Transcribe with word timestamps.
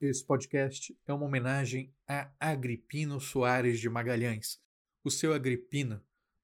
Esse 0.00 0.24
podcast 0.24 0.96
é 1.08 1.12
uma 1.12 1.26
homenagem 1.26 1.92
a 2.06 2.32
Agripino 2.38 3.20
Soares 3.20 3.80
de 3.80 3.88
Magalhães, 3.88 4.62
o 5.02 5.10
seu 5.10 5.32
Agripino, 5.34 6.00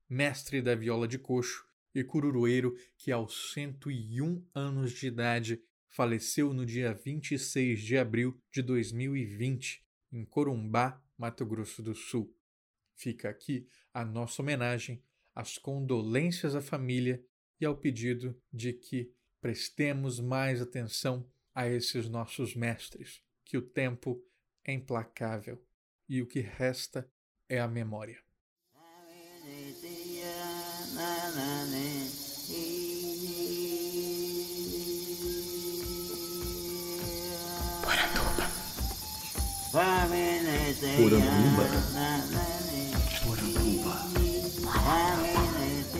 mestre 0.08 0.60
da 0.60 0.74
viola 0.74 1.06
de 1.06 1.20
coxo 1.20 1.64
e 1.94 2.02
cururueiro 2.02 2.76
que 2.98 3.12
aos 3.12 3.52
101 3.52 4.44
anos 4.52 4.90
de 4.90 5.06
idade 5.06 5.62
faleceu 5.88 6.52
no 6.52 6.66
dia 6.66 6.94
26 6.94 7.80
de 7.80 7.96
abril 7.96 8.36
de 8.50 8.60
2020 8.60 9.86
em 10.10 10.24
Corumbá, 10.24 11.00
Mato 11.16 11.46
Grosso 11.46 11.80
do 11.80 11.94
Sul. 11.94 12.36
Fica 12.96 13.28
aqui 13.28 13.68
a 13.92 14.04
nossa 14.04 14.42
homenagem, 14.42 15.00
as 15.32 15.58
condolências 15.58 16.56
à 16.56 16.60
família 16.60 17.24
e 17.60 17.64
ao 17.64 17.76
pedido 17.76 18.36
de 18.52 18.72
que 18.72 19.12
prestemos 19.40 20.18
mais 20.18 20.60
atenção 20.60 21.30
a 21.54 21.68
esses 21.68 22.08
nossos 22.08 22.56
mestres, 22.56 23.22
que 23.44 23.56
o 23.56 23.62
tempo 23.62 24.22
é 24.64 24.72
implacável 24.72 25.62
e 26.08 26.22
o 26.22 26.26
que 26.26 26.40
resta 26.40 27.08
é 27.48 27.60
a 27.60 27.68
memória. 27.68 28.18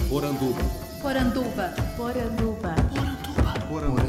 Poranduba. 0.09 0.63
Poranduba. 0.63 0.65
Poranduba. 1.02 1.74
Poranduba. 1.97 2.74
Poranduba. 3.69 4.04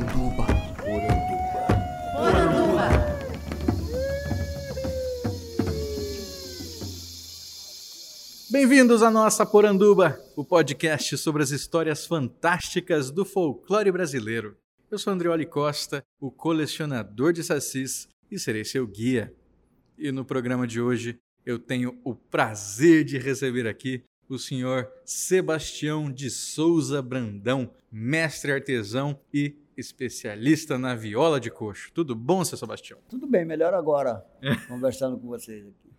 Bem-vindos 8.57 9.03
à 9.03 9.11
nossa 9.11 9.45
Poranduba, 9.45 10.17
o 10.34 10.45
podcast 10.45 11.17
sobre 11.17 11.43
as 11.43 11.51
histórias 11.51 12.05
fantásticas 12.05 13.12
do 13.12 13.25
folclore 13.25 13.91
brasileiro. 13.91 14.55
Eu 14.89 14.97
sou 14.97 15.12
Andreoli 15.12 15.45
Costa, 15.45 16.01
o 16.21 16.31
colecionador 16.31 17.34
de 17.34 17.43
sacis, 17.43 18.07
e 18.31 18.39
serei 18.39 18.63
seu 18.63 18.87
guia. 18.87 19.35
E 19.97 20.09
no 20.09 20.23
programa 20.23 20.65
de 20.65 20.79
hoje 20.79 21.20
eu 21.45 21.59
tenho 21.59 21.99
o 22.01 22.15
prazer 22.15 23.03
de 23.03 23.17
receber 23.17 23.67
aqui 23.67 24.05
o 24.29 24.39
senhor 24.39 24.90
Sebastião 25.03 26.09
de 26.09 26.29
Souza 26.29 27.01
Brandão, 27.01 27.69
mestre 27.91 28.53
artesão 28.53 29.19
e 29.34 29.53
especialista 29.75 30.77
na 30.77 30.95
viola 30.95 31.41
de 31.41 31.51
coxo. 31.51 31.91
Tudo 31.93 32.15
bom, 32.15 32.45
seu 32.45 32.57
Sebastião? 32.57 32.99
Tudo 33.09 33.27
bem, 33.27 33.43
melhor 33.43 33.73
agora, 33.73 34.25
conversando 34.69 35.17
com 35.17 35.27
vocês 35.27 35.67
aqui. 35.67 35.95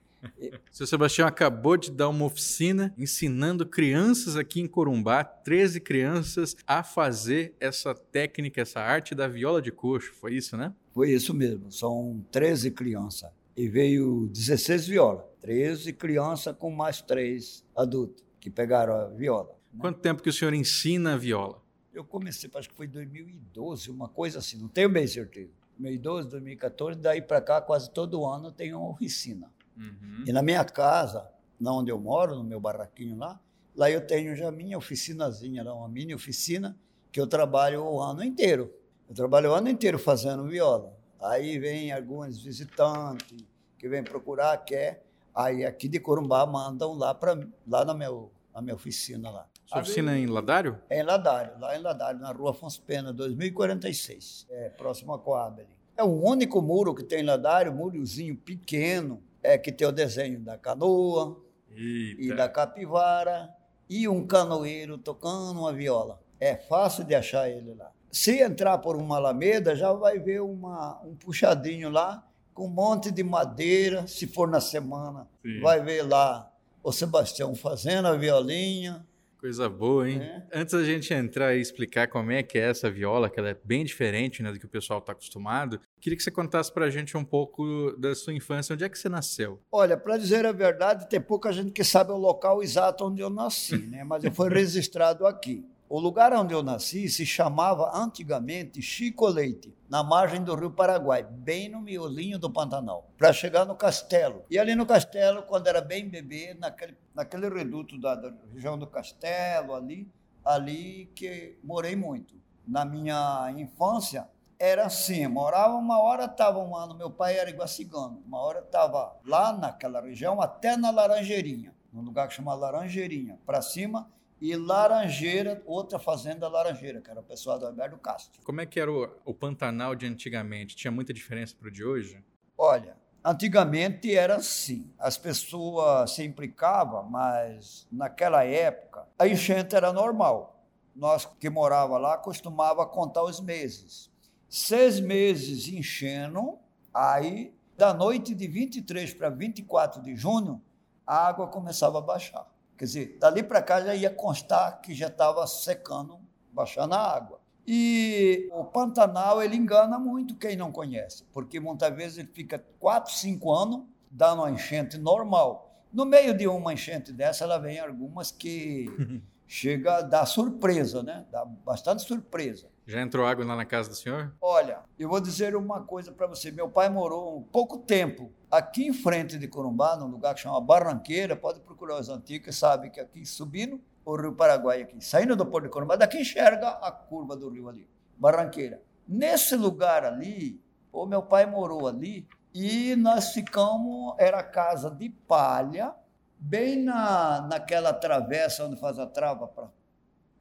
Seu 0.71 0.87
Sebastião 0.87 1.27
acabou 1.27 1.77
de 1.77 1.91
dar 1.91 2.09
uma 2.09 2.25
oficina 2.25 2.95
ensinando 2.97 3.67
crianças 3.67 4.37
aqui 4.37 4.61
em 4.61 4.67
Corumbá, 4.67 5.25
13 5.25 5.81
crianças, 5.81 6.57
a 6.67 6.83
fazer 6.83 7.55
essa 7.59 7.95
técnica, 7.95 8.61
essa 8.61 8.81
arte 8.81 9.15
da 9.15 9.27
viola 9.29 9.63
de 9.63 9.73
coxo. 9.73 10.13
Foi 10.15 10.35
isso, 10.35 10.57
né? 10.57 10.73
Foi 10.93 11.11
isso 11.11 11.35
mesmo, 11.35 11.71
são 11.71 12.25
13 12.31 12.71
crianças. 12.71 13.31
E 13.57 13.69
veio 13.69 14.29
16 14.33 14.87
violas, 14.87 15.25
13 15.41 15.93
crianças 15.95 16.55
com 16.57 16.71
mais 16.71 17.01
3 17.01 17.65
adultos 17.75 18.23
que 18.39 18.51
pegaram 18.51 18.95
a 18.95 19.07
viola. 19.07 19.49
né? 19.73 19.79
Quanto 19.81 20.01
tempo 20.01 20.23
que 20.23 20.29
o 20.29 20.33
senhor 20.33 20.53
ensina 20.53 21.15
a 21.15 21.17
viola? 21.17 21.63
Eu 21.93 22.05
comecei, 22.05 22.51
acho 22.55 22.69
que 22.69 22.75
foi 22.75 22.87
em 22.87 22.91
2012, 22.91 23.91
uma 23.91 24.09
coisa 24.09 24.39
assim, 24.39 24.59
não 24.59 24.69
tenho 24.69 24.91
bem 24.91 25.07
certeza. 25.07 25.51
2012, 25.79 26.29
2014, 26.29 26.99
daí 26.99 27.23
para 27.23 27.41
cá, 27.41 27.61
quase 27.61 27.91
todo 27.91 28.25
ano 28.27 28.53
tem 28.53 28.75
uma 28.75 28.91
oficina. 28.91 29.51
Uhum. 29.77 30.25
E 30.27 30.33
na 30.33 30.43
minha 30.43 30.65
casa, 30.65 31.29
na 31.61 31.73
onde 31.73 31.91
eu 31.91 31.99
moro, 31.99 32.35
no 32.35 32.45
meu 32.45 32.61
barraquinho 32.61 33.17
lá, 33.17 33.41
lá 33.75 33.91
eu 33.91 34.07
tenho 34.07 34.35
já 34.35 34.51
minha 34.51 34.79
oficinazinha, 34.79 35.63
lá, 35.63 35.75
uma 35.75 35.89
mini 35.89 36.15
oficina, 36.15 36.77
que 37.13 37.21
eu 37.21 37.27
trabalho 37.27 37.83
o 37.85 38.01
ano 38.01 38.23
inteiro. 38.25 38.73
Eu 39.09 39.15
trabalho 39.15 39.51
o 39.51 39.55
ano 39.55 39.69
inteiro 39.69 39.99
fazendo 39.99 40.45
viola. 40.45 40.97
Aí 41.21 41.59
vem 41.59 41.93
alguns 41.93 42.43
visitantes 42.43 43.45
que 43.79 43.89
vêm 43.89 44.03
procurar, 44.03 44.57
quer. 44.59 45.05
Aí 45.35 45.65
aqui 45.65 45.89
de 45.89 46.01
Corumbá 46.01 46.47
mandam 46.47 46.95
lá 46.95 47.15
para 47.15 47.39
lá 47.67 47.85
na, 47.85 47.95
meu, 47.95 48.31
na 48.55 48.61
minha 48.61 48.75
oficina 48.75 49.31
lá. 49.31 49.47
Sua 49.67 49.81
oficina 49.81 50.15
é 50.15 50.19
em 50.19 50.27
Ladário? 50.27 50.81
É 50.89 51.01
em 51.01 51.03
Ladário, 51.03 51.59
lá 51.59 51.77
em 51.77 51.83
Ladário, 51.83 52.21
na 52.21 52.31
rua 52.31 52.53
Afonso 52.53 52.81
Pena, 52.83 53.13
2046, 53.13 54.47
é, 54.49 54.69
próximo 54.71 55.13
a 55.13 55.19
Coab. 55.19 55.61
ali. 55.61 55.69
É 55.97 56.05
o 56.05 56.23
único 56.23 56.63
muro 56.63 56.95
que 56.95 57.03
tem 57.03 57.21
em 57.21 57.25
Ladário, 57.25 57.75
murozinho 57.75 58.37
pequeno, 58.37 59.23
é 59.47 59.57
que 59.59 59.71
tem 59.71 59.87
o 59.87 59.93
desenho 59.93 60.41
da 60.41 60.59
canoa 60.59 61.41
e 61.71 62.17
Eita. 62.19 62.35
da 62.35 62.49
capivara 62.49 63.49
e 63.89 64.09
um 64.09 64.27
canoeiro 64.27 64.99
tocando 64.99 65.61
uma 65.61 65.73
viola. 65.73 66.21
É 66.41 66.57
fácil 66.57 67.05
de 67.05 67.15
achar 67.15 67.49
ele 67.49 67.75
lá. 67.75 67.91
Se 68.11 68.41
entrar 68.41 68.79
por 68.79 68.97
uma 68.97 69.17
alameda, 69.17 69.77
já 69.77 69.93
vai 69.93 70.19
ver 70.19 70.41
uma, 70.41 71.01
um 71.05 71.15
puxadinho 71.15 71.91
lá 71.91 72.27
com 72.53 72.67
um 72.67 72.71
monte 72.71 73.11
de 73.11 73.23
madeira, 73.23 74.07
se 74.07 74.27
for 74.27 74.49
na 74.49 74.61
semana. 74.61 75.29
Sim. 75.43 75.61
Vai 75.61 75.83
ver 75.83 76.03
lá 76.03 76.51
o 76.83 76.91
Sebastião 76.91 77.55
fazendo 77.55 78.09
a 78.09 78.17
violinha, 78.17 79.05
Coisa 79.47 79.69
boa, 79.69 80.09
hein? 80.09 80.23
É. 80.23 80.43
Antes 80.53 80.75
da 80.75 80.83
gente 80.83 81.13
entrar 81.13 81.55
e 81.55 81.61
explicar 81.61 82.09
como 82.09 82.33
é 82.33 82.43
que 82.43 82.59
é 82.59 82.63
essa 82.63 82.91
viola, 82.91 83.29
que 83.29 83.39
ela 83.39 83.51
é 83.51 83.57
bem 83.63 83.85
diferente 83.85 84.43
né, 84.43 84.51
do 84.51 84.59
que 84.59 84.65
o 84.65 84.69
pessoal 84.69 84.99
está 84.99 85.13
acostumado, 85.13 85.79
queria 86.07 86.17
que 86.17 86.23
você 86.23 86.31
contasse 86.31 86.71
pra 86.71 86.89
gente 86.89 87.17
um 87.17 87.25
pouco 87.25 87.91
da 87.99 88.15
sua 88.15 88.33
infância. 88.33 88.75
Onde 88.75 88.85
é 88.85 88.89
que 88.89 88.97
você 88.97 89.09
nasceu? 89.09 89.61
Olha, 89.73 89.97
para 89.97 90.17
dizer 90.17 90.47
a 90.47 90.53
verdade, 90.53 91.09
tem 91.09 91.21
pouca 91.21 91.53
gente 91.53 91.73
que 91.73 91.83
sabe 91.83 92.13
o 92.13 92.17
local 92.17 92.63
exato 92.63 93.05
onde 93.05 93.21
eu 93.21 93.29
nasci, 93.29 93.77
né? 93.77 94.05
mas 94.05 94.23
eu 94.23 94.31
fui 94.31 94.47
registrado 94.55 95.27
aqui. 95.27 95.69
O 95.89 95.99
lugar 95.99 96.33
onde 96.33 96.55
eu 96.55 96.63
nasci 96.63 97.09
se 97.09 97.27
chamava 97.27 97.91
antigamente 97.93 98.81
Chico 98.81 99.27
Leite, 99.27 99.75
na 99.89 100.05
margem 100.05 100.45
do 100.45 100.55
Rio 100.55 100.71
Paraguai, 100.71 101.25
bem 101.25 101.69
no 101.69 101.81
miolinho 101.81 102.39
do 102.39 102.49
Pantanal, 102.49 103.11
para 103.19 103.33
chegar 103.33 103.65
no 103.65 103.75
castelo. 103.75 104.45
E 104.49 104.61
ali 104.61 104.77
no 104.77 104.87
castelo, 104.87 105.43
quando 105.43 105.67
era 105.67 105.81
bem 105.81 106.09
bebê, 106.09 106.55
naquele, 106.55 106.97
naquele 107.13 107.49
reduto 107.49 108.01
da, 108.01 108.15
da 108.15 108.33
região 108.55 108.79
do 108.79 108.87
castelo, 108.87 109.75
ali, 109.75 110.09
ali 110.45 111.11
que 111.17 111.59
morei 111.65 111.97
muito. 111.97 112.37
Na 112.65 112.85
minha 112.85 113.53
infância, 113.57 114.29
era 114.59 114.87
assim, 114.87 115.27
morava 115.27 115.75
uma 115.75 116.01
hora, 116.01 116.25
estava 116.25 116.59
um 116.59 116.75
ano, 116.77 116.95
meu 116.95 117.11
pai 117.11 117.39
era 117.39 117.51
iguacigano, 117.51 118.23
uma 118.27 118.39
hora 118.39 118.61
estava 118.61 119.19
lá 119.25 119.53
naquela 119.53 120.01
região, 120.01 120.41
até 120.41 120.77
na 120.77 120.91
Laranjeirinha, 120.91 121.75
num 121.93 122.03
lugar 122.03 122.29
que 122.29 122.35
chama 122.35 122.55
Laranjeirinha, 122.55 123.39
para 123.45 123.61
cima, 123.61 124.11
e 124.41 124.55
Laranjeira, 124.55 125.63
outra 125.65 125.99
fazenda 125.99 126.49
Laranjeira, 126.49 127.01
que 127.01 127.11
era 127.11 127.21
o 127.21 127.23
pessoal 127.23 127.59
do 127.59 127.67
Alberto 127.67 127.97
Castro. 127.99 128.43
Como 128.45 128.61
é 128.61 128.67
que 128.67 128.79
era 128.79 128.93
o, 128.93 129.09
o 129.25 129.35
Pantanal 129.35 129.95
de 129.95 130.07
antigamente? 130.07 130.77
Tinha 130.77 130.91
muita 130.91 131.13
diferença 131.13 131.55
pro 131.59 131.71
de 131.71 131.85
hoje? 131.85 132.23
Olha, 132.57 132.97
antigamente 133.25 134.15
era 134.15 134.37
assim, 134.37 134.93
as 134.99 135.17
pessoas 135.17 136.13
se 136.13 136.23
implicavam, 136.23 137.03
mas 137.05 137.87
naquela 137.91 138.45
época 138.45 139.07
a 139.19 139.27
enchente 139.27 139.75
era 139.75 139.93
normal. 139.93 140.65
Nós 140.95 141.27
que 141.39 141.51
morava 141.51 141.99
lá 141.99 142.17
costumava 142.17 142.87
contar 142.87 143.23
os 143.23 143.41
meses. 143.41 144.11
Seis 144.49 145.01
meses 145.01 145.69
enchendo, 145.69 146.59
aí 146.95 147.53
da 147.77 147.93
noite 147.93 148.35
de 148.35 148.47
23 148.47 149.15
para 149.15 149.29
24 149.29 150.03
de 150.03 150.17
junho, 150.17 150.63
a 151.07 151.27
água 151.27 151.47
começava 151.49 151.99
a 151.99 152.03
baixar. 152.03 152.47
Quer 152.77 152.85
dizer, 152.85 153.19
dali 153.19 153.43
para 153.43 153.63
cá 153.63 153.81
já 153.81 153.95
ia 153.95 154.11
constar 154.11 154.81
que 154.81 154.95
já 154.95 155.09
estava 155.09 155.47
secando, 155.47 156.19
baixando 156.53 156.95
a 156.95 157.01
água. 157.01 157.41
E 157.67 158.49
o 158.53 158.65
Pantanal, 158.65 159.43
ele 159.43 159.57
engana 159.57 159.99
muito 159.99 160.37
quem 160.37 160.57
não 160.57 160.71
conhece, 160.71 161.25
porque 161.33 161.59
muitas 161.59 161.95
vezes 161.95 162.19
ele 162.19 162.29
fica 162.33 162.65
4, 162.79 163.13
5 163.13 163.53
anos 163.53 163.83
dando 164.11 164.43
uma 164.43 164.51
enchente 164.51 164.97
normal. 164.99 165.83
No 165.93 166.05
meio 166.05 166.37
de 166.37 166.47
uma 166.47 166.73
enchente 166.73 167.13
dessa, 167.13 167.45
ela 167.45 167.59
vem 167.59 167.81
algumas 167.81 168.31
que 168.31 168.87
chega 169.47 169.97
a 169.97 170.03
dar 170.03 170.27
surpresa, 170.27 171.03
né? 171.03 171.27
Dá 171.31 171.45
bastante 171.45 172.03
surpresa. 172.03 172.69
Já 172.87 173.01
entrou 173.01 173.27
água 173.27 173.45
lá 173.45 173.57
na 173.57 173.65
casa 173.65 173.89
do 173.89 173.97
senhor? 173.97 174.33
Olha, 174.41 174.79
eu 174.97 175.09
vou 175.09 175.21
dizer 175.21 175.57
uma 175.57 175.83
coisa 175.83 176.13
para 176.13 176.29
você. 176.29 176.53
Meu 176.53 176.69
pai 176.69 176.89
morou 176.89 177.39
um 177.39 177.43
pouco 177.43 177.79
tempo 177.79 178.33
aqui 178.49 178.87
em 178.87 178.93
frente 178.93 179.37
de 179.37 179.49
Corumbá, 179.49 179.97
num 179.97 180.07
lugar 180.07 180.37
que 180.37 180.43
chama 180.43 180.61
Barranqueira. 180.61 181.35
Pode 181.35 181.59
procurar 181.59 181.99
os 181.99 182.09
antigos, 182.09 182.57
sabe 182.57 182.91
que 182.91 183.01
aqui 183.01 183.27
subindo 183.27 183.81
o 184.05 184.15
Rio 184.15 184.33
Paraguai 184.33 184.83
aqui, 184.83 185.05
saindo 185.05 185.35
do 185.35 185.45
Porto 185.45 185.65
de 185.65 185.71
Corumbá, 185.71 185.97
daqui 185.97 186.21
enxerga 186.21 186.69
a 186.69 186.93
curva 186.93 187.37
do 187.37 187.49
rio 187.49 187.69
ali, 187.69 187.89
Barranqueira. 188.17 188.81
Nesse 189.07 189.57
lugar 189.57 190.05
ali, 190.05 190.63
o 190.93 191.05
meu 191.07 191.23
pai 191.23 191.45
morou 191.45 191.89
ali 191.89 192.25
e 192.55 192.95
nós 192.95 193.33
ficamos, 193.33 194.15
era 194.17 194.45
casa 194.45 194.89
de 194.93 195.09
palha, 195.11 195.93
bem 196.39 196.85
na, 196.85 197.41
naquela 197.43 197.93
travessa 197.93 198.65
onde 198.65 198.79
faz 198.79 198.97
a 198.97 199.07
trava 199.09 199.51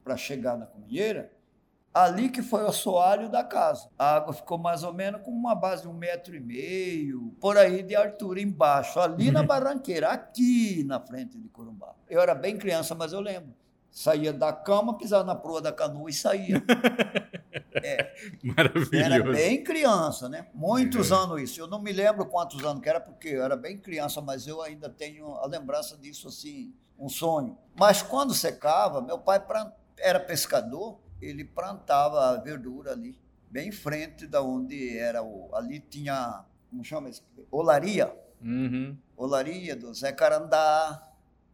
para 0.03 0.15
chegar 0.15 0.55
na 0.55 0.67
Cominheira, 0.67 1.31
Ali 1.95 2.27
que 2.27 2.41
foi 2.41 2.61
o 2.63 2.67
assoalho 2.67 3.29
da 3.29 3.41
casa. 3.41 3.89
A 3.97 4.17
água 4.17 4.33
ficou 4.33 4.57
mais 4.57 4.83
ou 4.83 4.93
menos 4.93 5.21
com 5.21 5.31
uma 5.31 5.55
base 5.55 5.83
de 5.83 5.87
um 5.87 5.93
metro 5.93 6.35
e 6.35 6.41
meio, 6.41 7.33
por 7.39 7.57
aí 7.57 7.81
de 7.81 7.95
altura 7.95 8.41
embaixo, 8.41 8.99
ali 8.99 9.31
na 9.31 9.41
barranqueira, 9.41 10.09
aqui 10.09 10.83
na 10.83 10.99
frente 10.99 11.37
de 11.39 11.47
Corumbá. 11.47 11.95
Eu 12.09 12.19
era 12.19 12.35
bem 12.35 12.57
criança, 12.57 12.93
mas 12.93 13.13
eu 13.13 13.21
lembro. 13.21 13.53
Saía 13.89 14.33
da 14.33 14.51
cama, 14.51 14.97
pisava 14.97 15.23
na 15.23 15.35
proa 15.35 15.61
da 15.61 15.71
canoa 15.71 16.09
e 16.09 16.13
saía. 16.13 16.61
Maravilhoso. 18.43 18.93
Era 18.93 19.23
bem 19.23 19.63
criança, 19.63 20.27
né? 20.27 20.47
Muitos 20.53 21.11
É. 21.11 21.15
anos 21.15 21.41
isso. 21.41 21.61
Eu 21.61 21.67
não 21.67 21.81
me 21.81 21.93
lembro 21.93 22.25
quantos 22.25 22.61
anos 22.65 22.81
que 22.81 22.89
era, 22.89 22.99
porque 22.99 23.29
eu 23.29 23.43
era 23.43 23.55
bem 23.55 23.77
criança, 23.77 24.19
mas 24.21 24.47
eu 24.47 24.61
ainda 24.61 24.89
tenho 24.89 25.35
a 25.35 25.47
lembrança 25.47 25.95
disso, 25.97 26.27
assim, 26.27 26.73
um 26.99 27.07
sonho. 27.07 27.57
Mas 27.79 28.01
quando 28.01 28.33
secava, 28.33 29.01
meu 29.01 29.17
pai 29.17 29.41
era 29.97 30.19
pescador, 30.19 30.99
ele 31.27 31.43
plantava 31.43 32.29
a 32.29 32.37
verdura 32.37 32.91
ali, 32.91 33.17
bem 33.49 33.69
em 33.69 33.71
frente 33.71 34.27
da 34.27 34.41
onde 34.41 34.97
era 34.97 35.23
o. 35.23 35.53
Ali 35.55 35.79
tinha, 35.79 36.45
como 36.69 36.83
chama 36.83 37.09
isso? 37.09 37.23
Olaria. 37.51 38.13
Uhum. 38.41 38.97
Olaria 39.15 39.75
do 39.75 39.93
Zé 39.93 40.11
Carandá, 40.11 41.01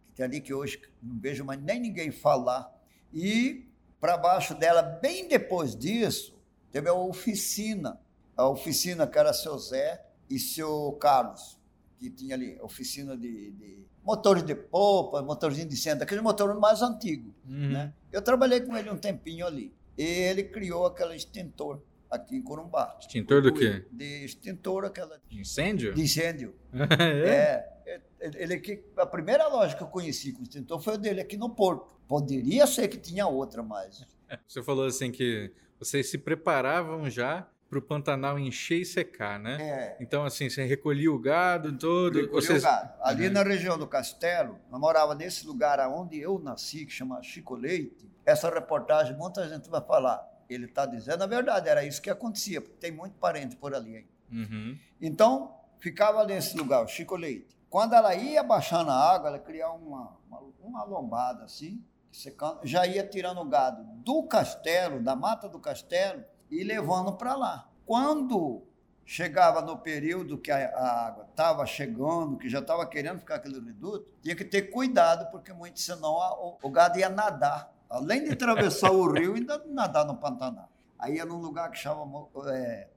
que 0.07 0.13
tem 0.13 0.25
ali 0.25 0.41
que 0.41 0.53
hoje 0.53 0.81
não 1.01 1.19
vejo 1.19 1.45
mais 1.45 1.62
nem 1.62 1.79
ninguém 1.79 2.12
falar. 2.12 2.71
E 3.13 3.68
para 4.00 4.18
baixo 4.18 4.56
dela, 4.56 4.81
bem 4.81 5.27
depois 5.27 5.75
disso, 5.75 6.35
teve 6.71 6.89
a 6.89 6.94
oficina. 6.94 8.00
A 8.35 8.47
oficina 8.47 9.06
que 9.06 9.19
era 9.19 9.33
seu 9.33 9.57
Zé 9.59 10.03
e 10.29 10.39
seu 10.39 10.97
Carlos, 11.00 11.59
que 12.01 12.09
tinha 12.09 12.33
ali 12.33 12.57
oficina 12.62 13.15
de, 13.15 13.51
de 13.51 13.86
motores 14.03 14.42
de 14.44 14.56
polpa, 14.56 15.21
motorzinho 15.21 15.68
de 15.68 15.77
centro, 15.77 16.03
aquele 16.03 16.19
motor 16.19 16.59
mais 16.59 16.81
antigo. 16.81 17.31
Uhum. 17.48 17.69
Né? 17.69 17.94
Eu 18.12 18.24
trabalhei 18.24 18.62
com 18.62 18.75
ele 18.75 18.89
um 18.89 18.98
tempinho 18.98 19.45
ali. 19.45 19.71
E 19.95 20.03
ele 20.03 20.45
criou 20.45 20.88
aquele 20.88 21.15
extintor 21.15 21.80
aqui 22.09 22.36
em 22.36 22.42
Corumbá. 22.42 22.98
Extintor 23.00 23.44
do 23.44 23.53
quê? 23.53 23.86
De 23.92 24.25
extintor, 24.25 24.86
aquela 24.86 25.21
Incêndio? 25.30 25.94
de 25.94 26.01
incêndio. 26.01 26.56
é? 26.74 27.69
É, 27.86 28.01
ele 28.19 28.59
que 28.59 28.83
a 28.97 29.06
primeira 29.06 29.47
loja 29.47 29.75
que 29.75 29.83
eu 29.83 29.88
conheci 29.88 30.31
com 30.31 30.42
extintor 30.42 30.81
foi 30.81 30.95
o 30.95 30.97
dele 30.97 31.21
aqui 31.21 31.38
no 31.38 31.51
Porto. 31.51 31.94
Poderia 32.07 32.65
ser 32.65 32.88
que 32.88 32.97
tinha 32.97 33.27
outra, 33.27 33.62
mas 33.62 34.04
Você 34.47 34.63
falou 34.63 34.88
assim 34.88 35.12
que 35.12 35.51
vocês 35.77 36.09
se 36.09 36.18
preparavam 36.18 37.07
já 37.09 37.47
para 37.71 37.79
o 37.79 37.81
Pantanal 37.81 38.38
encher 38.38 38.81
e 38.81 38.85
secar, 38.85 39.39
né? 39.39 39.57
é. 39.62 39.97
Então, 40.01 40.25
assim, 40.25 40.50
você 40.50 40.65
recolhia 40.65 41.09
o 41.09 41.18
gado 41.18 41.71
todo. 41.77 42.19
recolheu 42.19 42.41
vocês... 42.41 42.63
gado. 42.63 42.91
Ali 43.01 43.27
Uhum. 43.27 43.33
na 43.33 43.44
região 43.44 43.77
do 43.77 43.88
Castelo, 43.88 44.59
eu 44.69 44.77
morava 44.77 45.15
nesse 45.15 45.47
lugar 45.47 45.79
onde 45.88 46.19
eu 46.19 46.38
nasci, 46.38 46.85
que 46.85 46.91
chama 46.91 47.23
Chico 47.23 47.56
Leite. 47.56 48.12
Essa 48.25 48.50
reportagem, 48.50 49.15
muita 49.15 49.47
gente 49.47 49.69
vai 49.69 49.79
falar. 49.79 50.21
Ele 50.50 50.65
está 50.65 50.85
dizendo 50.85 51.23
a 51.23 51.27
verdade, 51.27 51.69
era 51.69 51.81
isso 51.85 52.01
que 52.01 52.09
acontecia, 52.09 52.59
porque 52.59 52.75
tem 52.75 52.91
muito 52.91 53.15
parente 53.18 53.56
por 53.56 53.73
ali. 53.73 54.00
Hein? 54.00 54.07
Uhum. 54.29 54.77
Então, 55.01 55.56
ficava 55.79 56.25
nesse 56.25 56.57
lugar, 56.57 56.83
o 56.83 56.89
Chico 56.89 57.15
Leite. 57.15 57.56
Quando 57.69 57.94
ela 57.95 58.13
ia 58.13 58.44
baixando 58.44 58.91
a 58.91 59.13
água, 59.13 59.29
ela 59.29 59.39
criava 59.39 59.75
uma, 59.75 60.18
uma, 60.27 60.44
uma 60.62 60.83
lombada 60.83 61.45
assim, 61.45 61.81
secando, 62.12 62.59
já 62.65 62.85
ia 62.85 63.07
tirando 63.07 63.39
o 63.39 63.45
gado 63.45 63.81
do 64.03 64.23
castelo, 64.23 65.01
da 65.01 65.15
mata 65.15 65.47
do 65.47 65.57
castelo, 65.57 66.21
e 66.51 66.63
levando 66.63 67.13
para 67.13 67.36
lá. 67.36 67.69
Quando 67.86 68.63
chegava 69.06 69.62
no 69.62 69.77
período 69.77 70.38
que 70.38 70.51
a, 70.51 71.07
água 71.07 71.25
estava 71.30 71.65
chegando, 71.65 72.38
que 72.38 72.50
já 72.50 72.59
estava 72.59 72.86
querendo 72.86 73.19
ficar 73.19 73.36
aquele 73.36 73.59
reduto, 73.59 74.06
tinha 74.21 74.36
que 74.36 74.45
ter 74.45 74.63
cuidado, 74.63 75.30
porque 75.31 75.51
muito 75.53 75.80
senão 75.80 76.21
a- 76.21 76.33
o, 76.39 76.57
o 76.62 76.69
gado 76.69 77.00
ia 77.00 77.09
nadar. 77.09 77.74
Além 77.89 78.24
de 78.24 78.31
atravessar 78.31 78.92
o 78.92 79.12
rio, 79.12 79.33
ainda 79.36 79.62
nadar 79.68 80.06
no 80.06 80.15
Pantanal. 80.15 80.69
Aí 80.98 81.15
ia 81.15 81.25
num 81.25 81.38
lugar 81.39 81.69
que 81.71 81.77
chama 81.77 82.06
Mo- 82.06 82.30
é, 82.48 82.88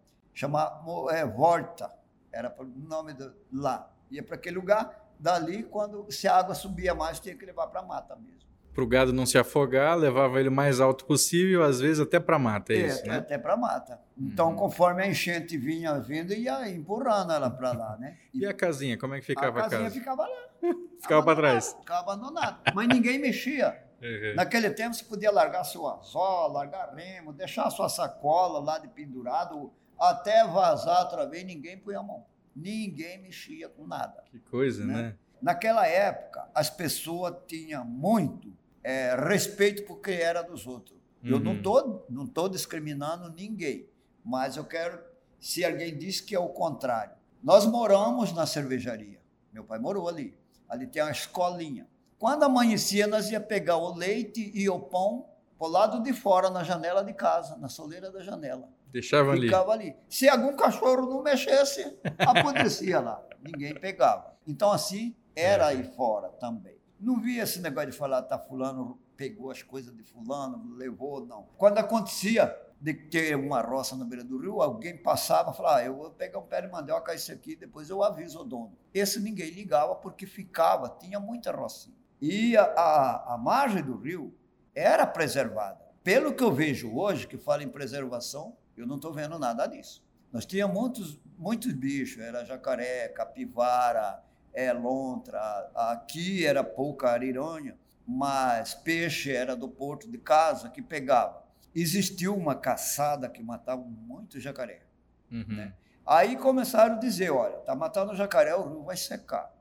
é, 1.10 1.24
Vorta, 1.26 1.90
era 2.30 2.54
o 2.58 2.64
nome 2.64 3.12
do, 3.14 3.34
lá. 3.52 3.90
Ia 4.10 4.22
para 4.22 4.36
aquele 4.36 4.56
lugar, 4.56 5.04
dali, 5.18 5.62
quando 5.64 6.10
se 6.12 6.28
a 6.28 6.36
água 6.36 6.54
subia 6.54 6.94
mais, 6.94 7.18
tinha 7.18 7.34
que 7.36 7.44
levar 7.46 7.66
para 7.68 7.80
a 7.80 7.84
mata 7.84 8.14
mesmo. 8.14 8.44
Para 8.74 8.82
o 8.82 8.86
gado 8.88 9.12
não 9.12 9.24
se 9.24 9.38
afogar, 9.38 9.96
levava 9.96 10.40
ele 10.40 10.48
o 10.48 10.52
mais 10.52 10.80
alto 10.80 11.04
possível, 11.04 11.62
às 11.62 11.78
vezes 11.80 12.00
até 12.00 12.18
para 12.18 12.38
mata, 12.40 12.72
é, 12.72 12.78
isso, 12.88 13.00
até, 13.00 13.08
né? 13.08 13.16
até 13.18 13.38
para 13.38 13.56
mata. 13.56 14.00
Então, 14.18 14.50
Uhum. 14.50 14.56
conforme 14.56 15.02
a 15.02 15.06
enchente 15.06 15.56
vinha 15.56 15.98
vindo, 16.00 16.32
ia 16.32 16.68
empurrando 16.68 17.32
ela 17.32 17.48
para 17.48 17.72
lá, 17.72 17.96
né? 17.98 18.18
E 18.34 18.44
a 18.44 18.52
casinha, 18.52 18.98
como 18.98 19.14
é 19.14 19.20
que 19.20 19.26
ficava 19.26 19.60
a 19.60 19.66
a, 19.66 19.70
casinha 19.70 19.90
ficava 19.90 20.22
lá. 20.22 20.72
Ficava 21.00 21.22
para 21.24 21.36
trás. 21.36 21.76
Ficava 21.78 22.00
abandonada. 22.12 22.58
Mas 22.74 22.88
ninguém 22.88 23.18
mexia. 23.20 23.80
Uhum. 24.02 24.34
Naquele 24.34 24.68
tempo 24.70 24.94
você 24.94 25.04
podia 25.04 25.30
largar 25.30 25.62
seu 25.64 25.86
anzol, 25.86 26.50
largar 26.52 26.92
remo, 26.94 27.32
deixar 27.32 27.70
sua 27.70 27.88
sacola 27.88 28.58
lá 28.58 28.78
de 28.78 28.88
pendurado, 28.88 29.72
até 30.00 30.44
vazar 30.46 31.04
outra 31.04 31.24
vez, 31.26 31.44
ninguém 31.44 31.78
punha 31.78 32.00
a 32.00 32.02
mão. 32.02 32.24
Ninguém 32.56 33.22
mexia 33.22 33.68
com 33.68 33.86
nada. 33.86 34.22
Que 34.30 34.38
coisa, 34.40 34.84
Né? 34.84 34.94
né? 34.94 35.14
Naquela 35.40 35.86
época, 35.86 36.48
as 36.54 36.70
pessoas 36.70 37.34
tinham 37.46 37.84
muito 37.84 38.52
eh, 38.84 39.16
respeito 39.28 39.82
por 39.84 40.00
quem 40.00 40.16
era 40.16 40.42
dos 40.42 40.66
outros. 40.66 40.98
Eu 41.24 41.40
não 41.40 41.52
Uhum. 41.52 41.56
estou 41.56 42.06
não 42.10 42.26
tô 42.26 42.48
discriminando 42.48 43.30
ninguém, 43.32 43.88
mas 44.22 44.56
eu 44.58 44.64
quero, 44.64 45.00
se 45.40 45.64
alguém 45.64 45.96
diz 45.96 46.20
que 46.20 46.34
é 46.34 46.38
o 46.38 46.50
contrário. 46.50 47.14
Nós 47.42 47.64
moramos 47.66 48.32
na 48.32 48.46
cervejaria. 48.46 49.20
Meu 49.52 49.64
pai 49.64 49.78
morou 49.78 50.08
ali. 50.08 50.36
Ali 50.68 50.86
tem 50.86 51.02
uma 51.02 51.10
escolinha. 51.10 51.86
Quando 52.18 52.42
amanhecia, 52.42 53.06
nós 53.06 53.30
ia 53.30 53.40
pegar 53.40 53.76
o 53.76 53.94
leite 53.94 54.50
e 54.54 54.68
o 54.68 54.78
pão 54.78 55.26
pro 55.58 55.66
lado 55.68 56.02
de 56.02 56.12
fora, 56.12 56.50
na 56.50 56.62
janela 56.64 57.02
de 57.04 57.12
casa, 57.12 57.56
na 57.56 57.68
soleira 57.68 58.10
da 58.10 58.20
janela. 58.22 58.68
Deixava 58.90 59.32
ali. 59.32 59.46
Ficava 59.46 59.72
ali. 59.72 59.96
Se 60.08 60.28
algum 60.28 60.54
cachorro 60.56 61.06
não 61.08 61.22
mexesse, 61.22 61.96
apodrecia 62.18 63.00
lá. 63.00 63.22
Ninguém 63.42 63.74
pegava. 63.74 64.34
Então, 64.46 64.70
assim, 64.72 65.14
era 65.34 65.66
aí 65.66 65.84
fora 65.96 66.28
também. 66.40 66.73
Não 67.00 67.20
via 67.20 67.42
esse 67.42 67.60
negócio 67.60 67.90
de 67.90 67.96
falar, 67.96 68.22
tá, 68.22 68.38
fulano 68.38 68.98
pegou 69.16 69.50
as 69.50 69.62
coisas 69.62 69.94
de 69.96 70.02
fulano, 70.02 70.74
levou, 70.74 71.24
não. 71.24 71.46
Quando 71.56 71.78
acontecia 71.78 72.54
de 72.80 72.92
ter 72.92 73.36
uma 73.36 73.60
roça 73.62 73.96
na 73.96 74.04
beira 74.04 74.24
do 74.24 74.38
rio, 74.38 74.60
alguém 74.60 74.96
passava 74.96 75.50
e 75.50 75.56
falava, 75.56 75.78
ah, 75.78 75.84
eu 75.84 75.96
vou 75.96 76.10
pegar 76.10 76.38
um 76.38 76.46
pé 76.46 76.62
de 76.62 76.68
mandioca, 76.68 77.14
esse 77.14 77.32
aqui, 77.32 77.56
depois 77.56 77.88
eu 77.88 78.02
aviso 78.02 78.40
o 78.40 78.44
dono. 78.44 78.76
Esse 78.92 79.20
ninguém 79.20 79.50
ligava 79.50 79.94
porque 79.94 80.26
ficava, 80.26 80.88
tinha 81.00 81.18
muita 81.18 81.52
rocinha. 81.52 81.96
E 82.20 82.56
a, 82.56 82.64
a, 82.64 83.34
a 83.34 83.38
margem 83.38 83.82
do 83.82 83.96
rio 83.96 84.34
era 84.74 85.06
preservada. 85.06 85.84
Pelo 86.02 86.34
que 86.34 86.42
eu 86.42 86.52
vejo 86.52 86.94
hoje, 86.94 87.26
que 87.26 87.38
fala 87.38 87.62
em 87.62 87.68
preservação, 87.68 88.56
eu 88.76 88.86
não 88.86 88.96
estou 88.96 89.12
vendo 89.12 89.38
nada 89.38 89.66
disso. 89.66 90.04
Nós 90.30 90.44
tínhamos 90.44 90.76
muitos, 90.76 91.20
muitos 91.38 91.72
bichos, 91.72 92.22
era 92.22 92.44
jacaré, 92.44 93.08
capivara, 93.08 94.22
é, 94.54 94.72
lontra, 94.72 95.40
aqui 95.74 96.46
era 96.46 96.62
pouca 96.64 97.10
ariranha, 97.10 97.76
mas 98.06 98.74
peixe 98.74 99.30
era 99.34 99.56
do 99.56 99.68
porto 99.68 100.10
de 100.10 100.18
casa 100.18 100.70
que 100.70 100.80
pegava. 100.80 101.42
Existiu 101.74 102.36
uma 102.36 102.54
caçada 102.54 103.28
que 103.28 103.42
matava 103.42 103.82
muito 103.82 104.38
jacaré. 104.40 104.82
Uhum. 105.30 105.44
né? 105.48 105.74
Aí 106.06 106.36
começaram 106.36 106.96
a 106.96 106.98
dizer, 106.98 107.30
olha, 107.30 107.56
tá 107.58 107.74
matando 107.74 108.14
jacaré, 108.14 108.54
o 108.54 108.68
rio 108.68 108.82
vai 108.84 108.96
secar. 108.96 109.52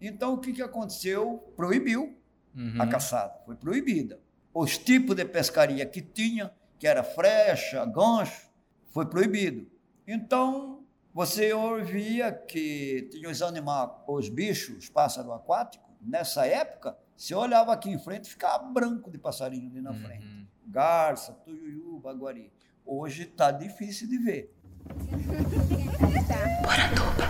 Então 0.00 0.34
o 0.34 0.38
que, 0.38 0.52
que 0.52 0.62
aconteceu? 0.62 1.52
Proibiu 1.56 2.18
Uhum. 2.54 2.82
a 2.82 2.86
caçada, 2.86 3.34
foi 3.46 3.56
proibida. 3.56 4.20
Os 4.52 4.76
tipos 4.76 5.16
de 5.16 5.24
pescaria 5.24 5.86
que 5.86 6.02
tinha, 6.02 6.52
que 6.78 6.86
era 6.86 7.02
frecha, 7.02 7.82
gancho, 7.86 8.50
foi 8.88 9.06
proibido. 9.06 9.66
Então, 10.06 10.81
você 11.14 11.52
ouvia 11.52 12.32
que 12.32 13.08
tinha 13.10 13.28
os 13.28 13.42
animais, 13.42 13.90
os 14.06 14.28
bichos, 14.28 14.78
os 14.78 14.88
pássaros 14.88 15.30
aquáticos, 15.30 15.88
nessa 16.00 16.46
época, 16.46 16.96
você 17.16 17.34
olhava 17.34 17.72
aqui 17.72 17.90
em 17.90 17.98
frente 17.98 18.28
ficava 18.28 18.64
branco 18.64 19.10
de 19.10 19.18
passarinho 19.18 19.70
ali 19.70 19.80
na 19.80 19.94
frente. 19.94 20.26
Uhum. 20.26 20.46
Garça, 20.66 21.32
tuiuiu, 21.44 22.00
baguari. 22.00 22.52
Hoje 22.84 23.24
está 23.24 23.52
difícil 23.52 24.08
de 24.08 24.18
ver. 24.18 24.52
Sou 27.16 27.21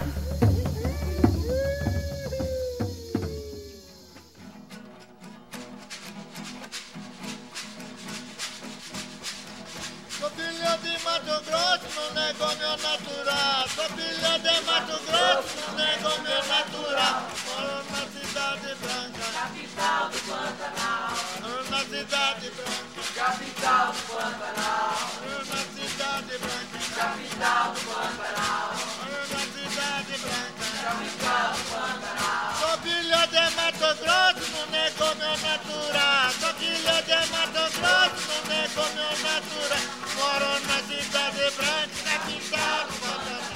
Sou 14.33 14.41
filho 14.41 14.61
de 14.61 14.65
Mato 14.65 14.97
Grosso, 15.05 15.61
no 15.69 15.77
negócio 15.77 16.23
natural. 16.49 17.29
Moro 17.45 17.85
na 17.91 18.03
cidade 18.09 18.75
branca. 18.81 19.25
Capital 19.35 20.09
do 20.09 20.19
Pantanal. 20.21 21.12
Moro 21.43 21.62
na 21.71 21.81
cidade 21.85 22.51
branca. 22.57 23.01
Capital 23.15 23.93
do 23.93 24.03
Pantanal. 24.09 24.97
Moro 25.21 25.45
na 25.45 25.61
cidade 25.77 26.35
branca. 26.39 26.79
Capital 26.97 27.73
do 27.73 27.81
Pantanal. 27.93 28.73
Moro 28.97 29.21
na 29.29 29.43
cidade 29.53 30.15
branca. 30.23 30.65
Capital 30.83 31.49
do 31.53 31.62
Pantanal. 31.69 32.49
Sou 32.59 32.75
filho 32.79 33.23
de 33.29 33.45
Mato 33.55 33.91
Grosso, 34.01 34.57
negócio 34.71 35.17
meu 35.19 35.37
natural. 35.45 36.33
Sou 36.41 36.55
filho 36.55 36.97
de 37.05 37.21
Mato 37.33 37.65
Grosso, 37.77 38.33
nego 38.49 38.85
meu 38.97 39.12
natural. 39.29 39.85
Moro 40.17 40.53
na 40.67 40.79
cidade 40.89 41.45
branca, 41.57 41.97
capital 42.05 42.87
do 42.87 42.95
Pantanal. 42.99 43.52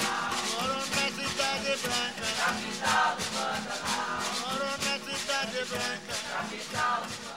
Branca, 1.83 2.27
capital 2.39 3.17
do 3.17 3.25
Pantanal. 3.37 4.21
Na 4.85 4.95
cidade 4.99 5.61
branca, 5.69 6.15
capital 6.33 7.03
do 7.03 7.37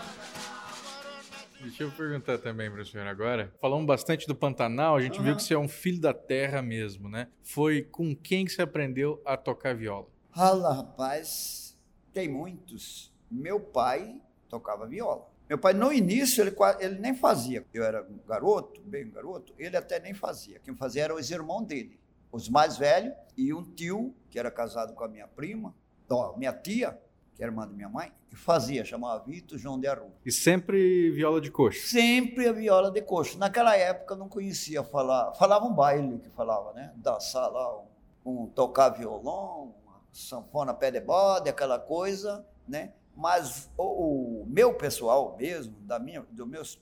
Deixa 1.62 1.84
eu 1.84 1.92
perguntar 1.92 2.38
também 2.38 2.72
para 2.72 2.82
o 2.82 2.86
senhor 2.86 3.06
agora. 3.06 3.54
Falamos 3.60 3.86
bastante 3.86 4.26
do 4.26 4.34
Pantanal, 4.34 4.96
a 4.96 5.02
gente 5.02 5.22
viu 5.22 5.36
que 5.36 5.44
você 5.44 5.54
é 5.54 5.58
um 5.58 5.68
filho 5.68 6.00
da 6.00 6.14
terra 6.14 6.62
mesmo, 6.62 7.10
né? 7.10 7.28
Foi 7.44 7.82
com 7.82 8.16
quem 8.16 8.46
que 8.46 8.52
você 8.54 8.62
aprendeu 8.62 9.22
a 9.26 9.36
tocar 9.36 9.76
viola? 9.76 10.08
Fala, 10.34 10.74
rapaz, 10.74 11.78
tem 12.14 12.30
muitos. 12.30 13.14
Meu 13.30 13.60
pai 13.60 14.22
tocava 14.48 14.88
viola. 14.88 15.30
Meu 15.50 15.58
pai, 15.58 15.74
no 15.74 15.92
início, 15.92 16.42
ele, 16.42 16.56
ele 16.80 17.00
nem 17.00 17.14
fazia. 17.14 17.66
Eu 17.74 17.84
era 17.84 18.04
um 18.04 18.20
garoto, 18.26 18.82
bem 18.82 19.10
garoto, 19.10 19.54
ele 19.58 19.76
até 19.76 20.00
nem 20.00 20.14
fazia. 20.14 20.60
Quem 20.60 20.76
fazia 20.76 21.04
eram 21.04 21.16
os 21.16 21.30
irmãos 21.30 21.66
dele, 21.66 22.00
os 22.32 22.50
mais 22.50 22.78
velhos, 22.78 23.14
e 23.36 23.54
um 23.54 23.64
tio, 23.64 24.16
que 24.30 24.38
era 24.38 24.52
casado 24.52 24.94
com 24.94 25.04
a 25.04 25.08
minha 25.08 25.28
prima, 25.28 25.74
ó, 26.10 26.36
minha 26.38 26.54
tia, 26.54 27.00
que 27.36 27.44
era 27.44 27.52
irmã 27.52 27.66
da 27.66 27.74
minha 27.74 27.88
mãe, 27.88 28.12
que 28.30 28.36
fazia, 28.36 28.84
chamava 28.84 29.24
Vitor 29.24 29.58
João 29.58 29.80
de 29.80 29.88
Arru. 29.88 30.12
E 30.26 30.32
sempre 30.32 31.10
viola 31.12 31.40
de 31.40 31.50
coxo. 31.50 31.88
Sempre 31.88 32.48
a 32.48 32.52
viola 32.52 32.92
de 32.92 33.02
coxo. 33.02 33.38
Naquela 33.38 33.76
época 33.76 34.14
eu 34.14 34.18
não 34.18 34.28
conhecia 34.28 34.84
falar, 34.84 35.34
falava 35.34 35.66
um 35.66 35.74
baile 35.74 36.20
que 36.20 36.30
falava, 36.30 36.74
né? 36.74 36.94
Dançar 36.98 37.50
lá, 37.50 37.80
um, 37.80 38.44
um 38.44 38.48
tocar 38.48 38.90
violão, 38.90 39.74
uma 39.84 40.02
sanfona 40.12 40.74
pé 40.74 40.92
de 40.92 41.00
bode, 41.00 41.50
aquela 41.50 41.80
coisa, 41.80 42.46
né? 42.68 42.94
Mas 43.16 43.70
o, 43.78 44.44
o 44.44 44.46
meu 44.46 44.74
pessoal 44.74 45.36
mesmo, 45.38 45.76
da 45.82 45.98
minha, 45.98 46.22
do, 46.30 46.46
meus, 46.46 46.76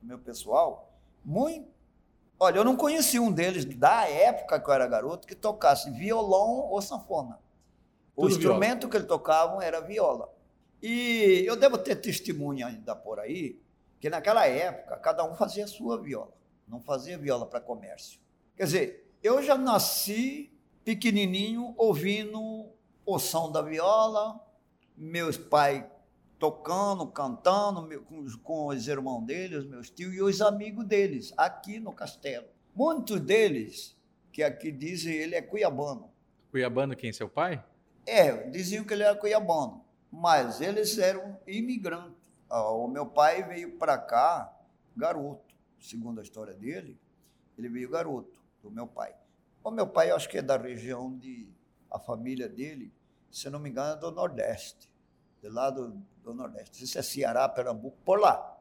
do 0.00 0.06
meu 0.06 0.18
pessoal, 0.18 0.92
muito. 1.24 1.75
Olha, 2.38 2.58
eu 2.58 2.64
não 2.64 2.76
conhecia 2.76 3.20
um 3.20 3.32
deles 3.32 3.64
da 3.64 4.06
época 4.08 4.60
que 4.60 4.68
eu 4.68 4.74
era 4.74 4.86
garoto 4.86 5.26
que 5.26 5.34
tocasse 5.34 5.90
violão 5.90 6.68
ou 6.68 6.82
sanfona. 6.82 7.38
O 8.14 8.22
Tudo 8.22 8.28
viola. 8.28 8.56
instrumento 8.56 8.88
que 8.88 8.96
ele 8.96 9.06
tocavam 9.06 9.60
era 9.60 9.80
viola. 9.80 10.30
E 10.82 11.42
eu 11.46 11.56
devo 11.56 11.78
ter 11.78 11.96
testemunha 11.96 12.66
ainda 12.66 12.94
por 12.94 13.18
aí, 13.18 13.58
que 13.98 14.10
naquela 14.10 14.46
época 14.46 14.96
cada 14.98 15.24
um 15.24 15.34
fazia 15.34 15.64
a 15.64 15.68
sua 15.68 16.00
viola, 16.00 16.32
não 16.68 16.80
fazia 16.80 17.16
viola 17.16 17.46
para 17.46 17.60
comércio. 17.60 18.20
Quer 18.54 18.64
dizer, 18.64 19.14
eu 19.22 19.42
já 19.42 19.56
nasci 19.56 20.52
pequenininho 20.84 21.74
ouvindo 21.78 22.68
o 23.04 23.18
som 23.18 23.50
da 23.50 23.62
viola, 23.62 24.38
meus 24.96 25.38
pais 25.38 25.84
tocando, 26.38 27.06
cantando, 27.06 27.82
meu- 27.82 28.02
com, 28.02 28.20
os- 28.20 28.36
com 28.36 28.66
os 28.66 28.86
irmãos 28.88 29.24
deles, 29.24 29.58
os 29.64 29.66
meus 29.66 29.90
tios 29.90 30.14
e 30.14 30.20
os 30.22 30.40
amigos 30.40 30.84
deles, 30.86 31.32
aqui 31.36 31.78
no 31.80 31.92
castelo. 31.92 32.46
Muitos 32.74 33.20
deles, 33.20 33.96
que 34.32 34.42
aqui 34.42 34.70
dizem 34.70 35.14
ele 35.14 35.34
é 35.34 35.42
cuiabano, 35.42 36.10
Cuiabano, 36.50 36.94
quem? 36.96 37.12
Seu 37.12 37.28
pai? 37.28 37.62
é, 38.06 38.48
diziam 38.50 38.84
que 38.84 38.92
ele 38.94 39.02
era 39.02 39.16
cuiabano, 39.16 39.84
mas 40.12 40.60
eles 40.60 40.96
eram 40.98 41.38
imigrantes. 41.46 42.30
Ah, 42.48 42.70
O 42.70 42.86
meu 42.86 43.04
pai 43.06 43.42
veio 43.42 43.76
para 43.78 43.98
cá 43.98 44.54
garoto, 44.96 45.54
segundo 45.80 46.20
a 46.20 46.22
história 46.22 46.54
dele, 46.54 46.98
ele 47.58 47.68
veio 47.68 47.90
garoto, 47.90 48.38
do 48.62 48.70
meu 48.70 48.86
pai. 48.86 49.14
O 49.64 49.70
meu 49.70 49.86
pai, 49.86 50.10
acho 50.10 50.28
que 50.28 50.38
é 50.38 50.42
da 50.42 50.56
região 50.56 51.16
de. 51.18 51.48
A 51.90 51.98
família 51.98 52.48
dele, 52.48 52.92
se 53.30 53.48
não 53.50 53.58
me 53.58 53.70
engano, 53.70 53.96
é 53.96 54.00
do 54.00 54.10
Nordeste, 54.12 54.88
de 55.46 55.52
lá 55.52 55.70
do, 55.70 55.96
do 56.24 56.34
Nordeste. 56.34 56.82
Isso 56.82 56.98
é 56.98 57.02
Ceará, 57.02 57.48
Pernambuco, 57.48 57.96
por 58.04 58.18
lá. 58.20 58.56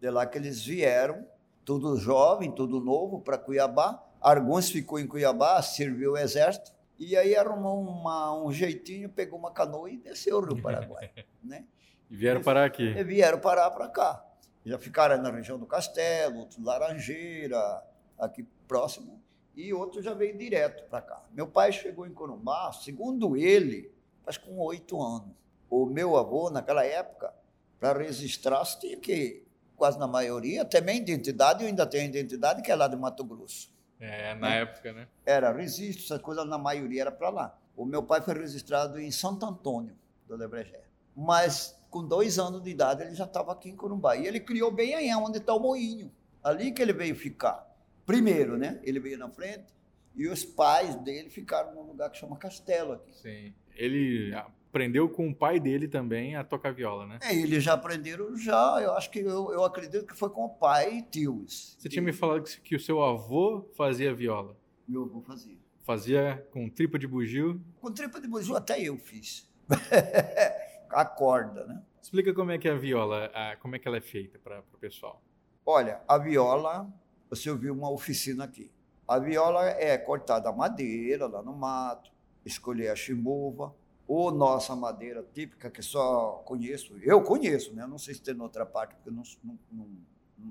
De 0.00 0.08
lá 0.08 0.24
que 0.26 0.38
eles 0.38 0.64
vieram, 0.64 1.26
tudo 1.64 1.96
jovem, 1.98 2.50
tudo 2.50 2.80
novo, 2.80 3.20
para 3.20 3.36
Cuiabá. 3.36 4.02
Alguns 4.20 4.70
ficou 4.70 4.98
em 4.98 5.06
Cuiabá, 5.06 5.60
serviu 5.62 6.12
o 6.12 6.16
exército, 6.18 6.72
e 6.98 7.16
aí 7.16 7.36
arrumou 7.36 7.80
uma- 7.82 8.34
um 8.42 8.50
jeitinho, 8.52 9.08
pegou 9.08 9.38
uma 9.38 9.50
canoa 9.50 9.90
e 9.90 9.98
desceu 9.98 10.38
o 10.38 10.40
Rio 10.40 10.62
Paraguai. 10.62 11.10
né? 11.44 11.64
E 12.10 12.16
vieram 12.16 12.42
parar 12.42 12.64
aqui. 12.64 12.82
E 12.84 13.04
vieram 13.04 13.38
parar 13.38 13.70
para 13.70 13.88
cá. 13.88 14.24
Já 14.64 14.78
ficaram 14.78 15.20
na 15.22 15.30
região 15.30 15.58
do 15.58 15.66
Castelo, 15.66 16.48
Laranjeira, 16.58 17.82
aqui 18.18 18.46
próximo, 18.66 19.20
e 19.54 19.72
outro 19.72 20.02
já 20.02 20.14
veio 20.14 20.36
direto 20.36 20.88
para 20.88 21.00
cá. 21.02 21.22
Meu 21.32 21.46
pai 21.46 21.72
chegou 21.72 22.06
em 22.06 22.12
Corumbá, 22.12 22.72
segundo 22.72 23.36
ele, 23.36 23.90
mas 24.24 24.36
com 24.38 24.58
oito 24.58 25.00
anos. 25.02 25.34
O 25.70 25.86
meu 25.86 26.16
avô, 26.16 26.50
naquela 26.50 26.84
época, 26.84 27.32
para 27.78 27.98
registrar, 27.98 28.64
você 28.64 28.78
tinha 28.78 28.96
que, 28.96 29.44
quase 29.76 29.98
na 29.98 30.06
maioria, 30.06 30.62
até 30.62 30.80
minha 30.80 30.96
identidade, 30.96 31.62
eu 31.62 31.68
ainda 31.68 31.86
tenho 31.86 32.04
identidade, 32.04 32.60
que 32.60 32.70
é 32.70 32.74
lá 32.74 32.88
de 32.88 32.96
Mato 32.96 33.24
Grosso. 33.24 33.72
É, 34.00 34.34
na 34.34 34.54
época, 34.54 34.92
né? 34.92 35.08
Era 35.24 35.52
registro, 35.52 36.04
essa 36.04 36.18
coisa 36.18 36.44
na 36.44 36.58
maioria 36.58 37.02
era 37.02 37.12
para 37.12 37.28
lá. 37.28 37.58
O 37.76 37.84
meu 37.84 38.02
pai 38.02 38.20
foi 38.20 38.34
registrado 38.34 38.98
em 38.98 39.10
Santo 39.10 39.46
Antônio 39.46 39.94
do 40.26 40.36
Lebregé. 40.36 40.82
Mas 41.14 41.78
com 41.90 42.06
dois 42.06 42.38
anos 42.38 42.62
de 42.62 42.70
idade 42.70 43.02
ele 43.02 43.14
já 43.14 43.24
estava 43.24 43.52
aqui 43.52 43.68
em 43.68 43.76
Corumbá. 43.76 44.16
E 44.16 44.26
ele 44.26 44.40
criou 44.40 44.70
bem 44.70 44.94
aí 44.94 45.14
onde 45.14 45.38
está 45.38 45.54
o 45.54 45.60
moinho. 45.60 46.10
Ali 46.42 46.72
que 46.72 46.80
ele 46.80 46.92
veio 46.92 47.14
ficar. 47.14 47.66
Primeiro, 48.06 48.56
né? 48.56 48.80
Ele 48.82 48.98
veio 48.98 49.18
na 49.18 49.28
frente 49.28 49.74
e 50.16 50.26
os 50.28 50.44
pais 50.44 50.94
dele 50.96 51.28
ficaram 51.28 51.74
num 51.74 51.82
lugar 51.82 52.10
que 52.10 52.18
chama 52.18 52.36
Castelo 52.36 52.92
aqui. 52.92 53.14
Sim. 53.14 53.54
Ele 53.76 54.34
aprendeu 54.70 55.08
com 55.08 55.28
o 55.28 55.34
pai 55.34 55.58
dele 55.58 55.88
também 55.88 56.36
a 56.36 56.44
tocar 56.44 56.72
viola, 56.72 57.04
né? 57.06 57.18
É, 57.22 57.34
eles 57.34 57.62
já 57.62 57.72
aprenderam 57.74 58.36
já, 58.36 58.78
eu 58.80 58.92
acho 58.94 59.10
que 59.10 59.18
eu, 59.18 59.52
eu 59.52 59.64
acredito 59.64 60.06
que 60.06 60.16
foi 60.16 60.30
com 60.30 60.44
o 60.44 60.48
pai 60.48 60.98
e 60.98 61.02
tios. 61.02 61.76
Você 61.78 61.88
tinha 61.88 62.02
me 62.02 62.12
falado 62.12 62.44
que, 62.44 62.60
que 62.60 62.76
o 62.76 62.80
seu 62.80 63.02
avô 63.02 63.68
fazia 63.76 64.14
viola. 64.14 64.56
Meu 64.86 65.02
avô 65.02 65.20
fazia. 65.20 65.58
Fazia 65.84 66.46
com 66.52 66.68
tripa 66.70 66.98
de 66.98 67.06
bugio. 67.08 67.60
Com 67.80 67.90
tripa 67.92 68.20
de 68.20 68.28
buju 68.28 68.54
até 68.56 68.80
eu 68.80 68.96
fiz. 68.96 69.50
a 70.90 71.04
corda, 71.04 71.66
né? 71.66 71.82
Explica 72.00 72.32
como 72.32 72.50
é 72.52 72.58
que 72.58 72.68
é 72.68 72.72
a 72.72 72.76
viola, 72.76 73.26
a- 73.34 73.56
como 73.56 73.74
é 73.76 73.78
que 73.78 73.86
ela 73.88 73.96
é 73.96 74.00
feita 74.00 74.38
para 74.38 74.60
o 74.60 74.78
pessoal. 74.78 75.20
Olha, 75.66 76.00
a 76.08 76.16
viola, 76.16 76.88
você 77.28 77.50
ouviu 77.50 77.74
uma 77.74 77.90
oficina 77.90 78.44
aqui. 78.44 78.70
A 79.06 79.18
viola 79.18 79.66
é 79.68 79.98
cortada 79.98 80.48
a 80.48 80.52
madeira 80.52 81.26
lá 81.26 81.42
no 81.42 81.52
mato, 81.52 82.10
escolher 82.44 82.88
a 82.88 82.96
chimbuva, 82.96 83.74
ou 84.12 84.32
nossa 84.32 84.74
madeira 84.74 85.24
típica, 85.32 85.70
que 85.70 85.80
só 85.82 86.42
conheço, 86.44 86.98
eu 87.00 87.22
conheço, 87.22 87.72
né? 87.72 87.84
Eu 87.84 87.88
não 87.88 87.96
sei 87.96 88.12
se 88.12 88.20
tem 88.20 88.34
em 88.34 88.40
outra 88.40 88.66
parte, 88.66 88.92
porque 88.96 89.08
eu 89.08 89.12
não, 89.12 89.22
não, 89.44 89.58
não, 89.70 89.86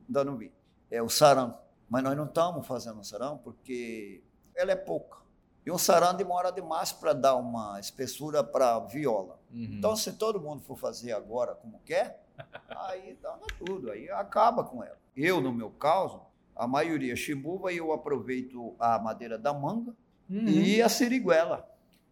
ainda 0.07 0.23
não 0.23 0.37
vi. 0.37 0.49
É 0.89 1.01
o 1.01 1.09
sarão. 1.09 1.59
Mas 1.89 2.01
nós 2.01 2.15
não 2.15 2.23
estamos 2.23 2.65
fazendo 2.65 3.03
sarão 3.03 3.37
porque 3.37 4.23
ela 4.55 4.71
é 4.71 4.77
pouca. 4.77 5.17
E 5.65 5.71
um 5.71 5.77
sarão 5.77 6.15
demora 6.15 6.51
demais 6.53 6.93
para 6.93 7.11
dar 7.11 7.35
uma 7.35 7.77
espessura 7.81 8.41
para 8.41 8.75
a 8.75 8.79
viola. 8.79 9.37
Uhum. 9.51 9.63
Então, 9.73 9.93
se 9.93 10.13
todo 10.13 10.39
mundo 10.39 10.61
for 10.61 10.77
fazer 10.77 11.11
agora 11.11 11.53
como 11.53 11.81
quer, 11.83 12.23
aí 12.69 13.17
dá 13.21 13.37
tudo, 13.65 13.91
aí 13.91 14.09
acaba 14.09 14.63
com 14.63 14.81
ela. 14.81 14.97
Eu, 15.17 15.41
no 15.41 15.51
meu 15.51 15.69
caso, 15.69 16.21
a 16.55 16.65
maioria 16.65 17.11
é 17.11 17.15
chimbuva 17.17 17.73
e 17.73 17.77
eu 17.77 17.91
aproveito 17.91 18.73
a 18.79 18.97
madeira 18.99 19.37
da 19.37 19.53
manga 19.53 19.93
Uhum. 20.29 20.47
e 20.47 20.79
a 20.81 20.87
siriguela 20.87 21.67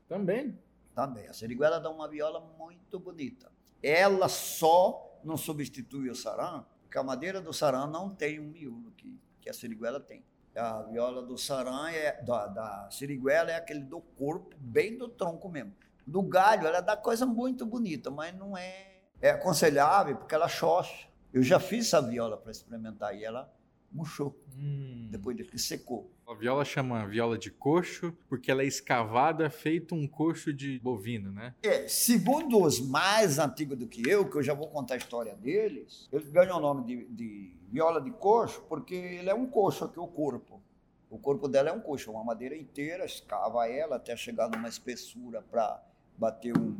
Também. 0.10 0.58
Também. 0.98 1.28
A 1.28 1.34
siriguela 1.34 1.80
dá 1.80 1.92
uma 1.92 2.08
viola 2.08 2.40
muito 2.58 3.00
bonita. 3.00 3.52
Ela 3.84 4.28
só 4.28 5.20
não 5.24 5.38
substitui 5.38 6.10
o 6.10 6.16
sarã, 6.16 6.66
porque 6.82 6.98
a 6.98 7.04
madeira 7.04 7.40
do 7.40 7.54
sarã 7.54 7.86
não 7.86 8.10
tem 8.10 8.40
um 8.40 8.48
miolo 8.48 8.92
que, 8.98 9.16
que 9.40 9.48
a 9.48 9.54
siriguela 9.54 10.00
tem. 10.00 10.26
A 10.56 10.82
viola 10.82 11.22
do 11.22 11.38
sarã, 11.38 11.92
é, 11.92 12.20
da, 12.24 12.48
da 12.48 12.90
siriguela, 12.90 13.52
é 13.52 13.58
aquele 13.58 13.82
do 13.82 14.02
corpo, 14.02 14.56
bem 14.60 14.98
do 14.98 15.08
tronco 15.08 15.48
mesmo. 15.48 15.72
Do 16.04 16.24
galho, 16.24 16.66
ela 16.66 16.82
dá 16.82 16.98
coisa 16.98 17.28
muito 17.28 17.64
bonita, 17.64 18.10
mas 18.10 18.36
não 18.36 18.58
é, 18.58 19.02
é 19.22 19.30
aconselhável, 19.30 20.18
porque 20.18 20.34
ela 20.34 20.48
xoxa. 20.48 21.08
Eu 21.32 21.44
já 21.44 21.60
fiz 21.60 21.86
essa 21.86 22.02
viola 22.02 22.38
para 22.38 22.50
experimentar 22.50 23.16
e 23.16 23.24
ela 23.24 23.54
murchou, 23.92 24.36
Hum. 24.60 25.08
depois 25.12 25.38
de 25.38 25.44
que 25.44 25.58
secou. 25.60 26.12
A 26.28 26.34
viola 26.34 26.66
chama 26.66 27.06
viola 27.08 27.38
de 27.38 27.50
coxo 27.52 28.12
porque 28.28 28.50
ela 28.52 28.64
é 28.64 28.66
escavada 28.66 29.50
feito 29.50 29.94
um 29.96 30.08
coxo 30.08 30.52
de 30.52 30.80
bovino, 30.80 31.32
né? 31.32 31.54
É, 31.64 31.88
segundo 31.88 32.62
os 32.62 32.80
mais 32.80 33.38
antigos 33.40 33.78
do 33.78 33.88
que 33.88 34.08
eu, 34.10 34.30
que 34.30 34.36
eu 34.36 34.44
já 34.44 34.54
vou 34.54 34.68
contar 34.68 34.96
a 34.96 34.98
história 34.98 35.36
deles, 35.36 36.10
eles 36.12 36.28
ganham 36.30 36.58
o 36.58 36.60
nome 36.60 36.84
de, 36.86 37.06
de 37.06 37.54
viola 37.70 38.02
de 38.02 38.12
coxo 38.12 38.62
porque 38.68 38.96
ele 38.96 39.30
é 39.30 39.34
um 39.36 39.46
coxo 39.46 39.86
aqui, 39.86 40.00
o 40.00 40.08
corpo. 40.08 40.62
O 41.10 41.18
corpo 41.18 41.48
dela 41.48 41.70
é 41.70 41.72
um 41.72 41.80
coxo, 41.80 42.12
uma 42.12 42.24
madeira 42.24 42.58
inteira, 42.58 43.06
escava 43.06 43.68
ela 43.70 43.96
até 43.96 44.16
chegar 44.18 44.50
numa 44.50 44.68
espessura 44.68 45.42
para 45.42 45.82
bater 46.18 46.58
um, 46.58 46.76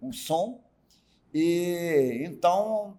um 0.00 0.12
som. 0.12 0.62
E 1.34 2.22
então 2.26 2.98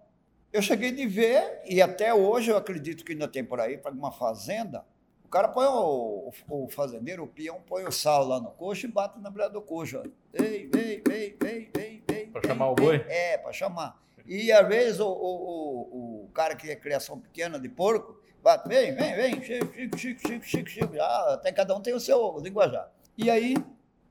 eu 0.54 0.62
cheguei 0.62 0.92
de 0.92 1.04
ver, 1.04 1.62
e 1.66 1.82
até 1.82 2.14
hoje 2.14 2.52
eu 2.52 2.56
acredito 2.56 3.04
que 3.04 3.10
ainda 3.10 3.26
tem 3.26 3.44
por 3.44 3.58
aí, 3.58 3.76
para 3.76 3.90
uma 3.90 4.12
fazenda, 4.12 4.86
o 5.24 5.28
cara 5.28 5.48
põe 5.48 5.66
o, 5.66 6.32
o, 6.48 6.64
o 6.64 6.68
fazendeiro, 6.68 7.24
o 7.24 7.26
peão, 7.26 7.60
põe 7.66 7.84
o 7.84 7.90
sal 7.90 8.24
lá 8.24 8.38
no 8.38 8.52
coxo 8.52 8.86
e 8.86 8.88
bate 8.88 9.18
na 9.18 9.30
beira 9.30 9.50
do 9.50 9.60
coxo. 9.60 10.00
Ei, 10.32 10.70
ei, 10.72 11.02
ei, 11.10 11.36
ei, 11.44 11.70
ei, 11.76 12.02
ei. 12.08 12.26
Pra 12.28 12.40
ei, 12.40 12.48
chamar 12.48 12.68
o 12.68 12.76
boi? 12.76 13.04
É, 13.08 13.36
para 13.36 13.52
chamar. 13.52 14.00
E 14.24 14.52
às 14.52 14.68
vezes 14.68 15.00
o, 15.00 15.08
o, 15.08 16.22
o, 16.22 16.30
cara 16.32 16.54
que 16.54 16.70
é 16.70 16.76
criação 16.76 17.18
pequena 17.18 17.58
de 17.58 17.68
porco, 17.68 18.16
vai, 18.40 18.56
vem, 18.64 18.94
vem, 18.94 19.16
vem, 19.16 19.42
Chico, 19.42 19.74
Chico, 19.74 19.98
Chico, 19.98 20.20
Chico, 20.20 20.44
Chico, 20.46 20.70
Chico. 20.70 20.94
Ah, 21.00 21.34
até 21.34 21.50
cada 21.50 21.74
um 21.74 21.80
tem 21.80 21.94
o 21.94 22.00
seu 22.00 22.38
linguajar. 22.38 22.88
E 23.18 23.28
aí, 23.28 23.56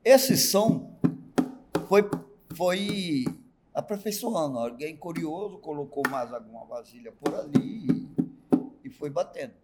esse 0.04 0.36
som 0.36 0.94
foi, 1.88 2.06
foi 2.54 3.24
aperfeiçoando. 3.74 4.58
Alguém 4.58 4.96
curioso 4.96 5.58
colocou 5.58 6.02
mais 6.08 6.32
alguma 6.32 6.64
vasilha 6.64 7.12
por 7.12 7.34
ali 7.34 7.86
e, 7.86 8.08
e 8.84 8.90
foi 8.90 9.10
batendo. 9.10 9.54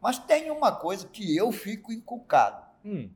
Mas 0.00 0.18
tem 0.18 0.50
uma 0.50 0.72
coisa 0.72 1.06
que 1.06 1.36
eu 1.36 1.52
fico 1.52 1.92
encucado. 1.92 2.66
Hum, 2.84 3.10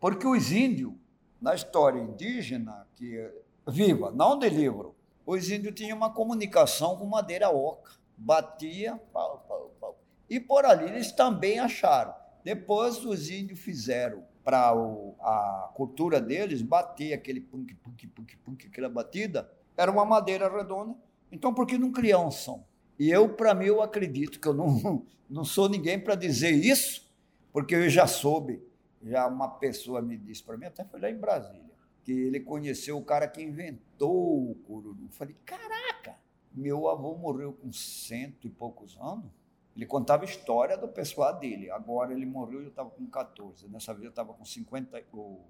Porque 0.00 0.26
os 0.26 0.50
índios, 0.50 0.92
na 1.40 1.54
história 1.54 2.00
indígena, 2.00 2.86
que 2.96 3.30
viva, 3.68 4.10
não 4.10 4.38
de 4.38 4.48
livro, 4.48 4.94
os 5.24 5.50
índios 5.50 5.74
tinham 5.74 5.96
uma 5.96 6.12
comunicação 6.12 6.96
com 6.96 7.06
madeira 7.06 7.50
oca. 7.50 7.92
Batia, 8.16 8.96
pau, 9.12 9.44
pau, 9.46 9.74
pau. 9.78 9.98
E 10.28 10.40
por 10.40 10.64
ali 10.64 10.86
eles 10.86 11.12
também 11.12 11.58
acharam. 11.58 12.14
Depois 12.42 13.04
os 13.04 13.28
índios 13.28 13.58
fizeram 13.60 14.24
para 14.42 14.70
a 14.70 15.70
cultura 15.74 16.20
deles 16.20 16.62
bater 16.62 17.12
aquele 17.12 17.40
punk, 17.40 17.74
punk, 17.74 18.06
punk, 18.06 18.36
punk, 18.38 18.66
aquela 18.68 18.88
batida, 18.88 19.50
era 19.76 19.90
uma 19.90 20.04
madeira 20.04 20.48
redonda. 20.48 20.94
Então 21.30 21.52
por 21.52 21.66
que 21.66 21.76
não 21.76 21.92
criar 21.92 22.20
um 22.20 22.30
som? 22.30 22.64
E 22.98 23.10
eu, 23.10 23.28
para 23.28 23.54
mim, 23.54 23.66
eu 23.66 23.82
acredito 23.82 24.40
que 24.40 24.48
eu 24.48 24.54
não, 24.54 25.04
não 25.28 25.44
sou 25.44 25.68
ninguém 25.68 26.00
para 26.00 26.14
dizer 26.14 26.50
isso, 26.50 27.12
porque 27.52 27.74
eu 27.74 27.88
já 27.88 28.06
soube 28.06 28.62
já 29.02 29.26
uma 29.26 29.48
pessoa 29.48 30.02
me 30.02 30.16
disse 30.16 30.42
para 30.42 30.56
mim, 30.56 30.66
até 30.66 30.84
foi 30.84 31.00
lá 31.00 31.10
em 31.10 31.16
Brasília, 31.16 31.70
que 32.04 32.12
ele 32.12 32.40
conheceu 32.40 32.98
o 32.98 33.04
cara 33.04 33.28
que 33.28 33.42
inventou 33.42 34.50
o 34.50 34.54
cururu. 34.66 35.08
Falei, 35.10 35.36
caraca, 35.44 36.16
meu 36.52 36.88
avô 36.88 37.14
morreu 37.14 37.52
com 37.52 37.72
cento 37.72 38.46
e 38.46 38.50
poucos 38.50 38.96
anos. 39.00 39.30
Ele 39.76 39.84
contava 39.84 40.24
história 40.24 40.76
do 40.76 40.88
pessoal 40.88 41.38
dele. 41.38 41.70
Agora 41.70 42.12
ele 42.12 42.24
morreu 42.24 42.62
e 42.62 42.64
eu 42.64 42.70
estava 42.70 42.88
com 42.88 43.06
14. 43.06 43.68
Nessa 43.68 43.92
vez 43.92 44.04
eu 44.04 44.10
estava 44.10 44.32
com 44.32 44.44
50, 44.44 45.04
ou 45.12 45.44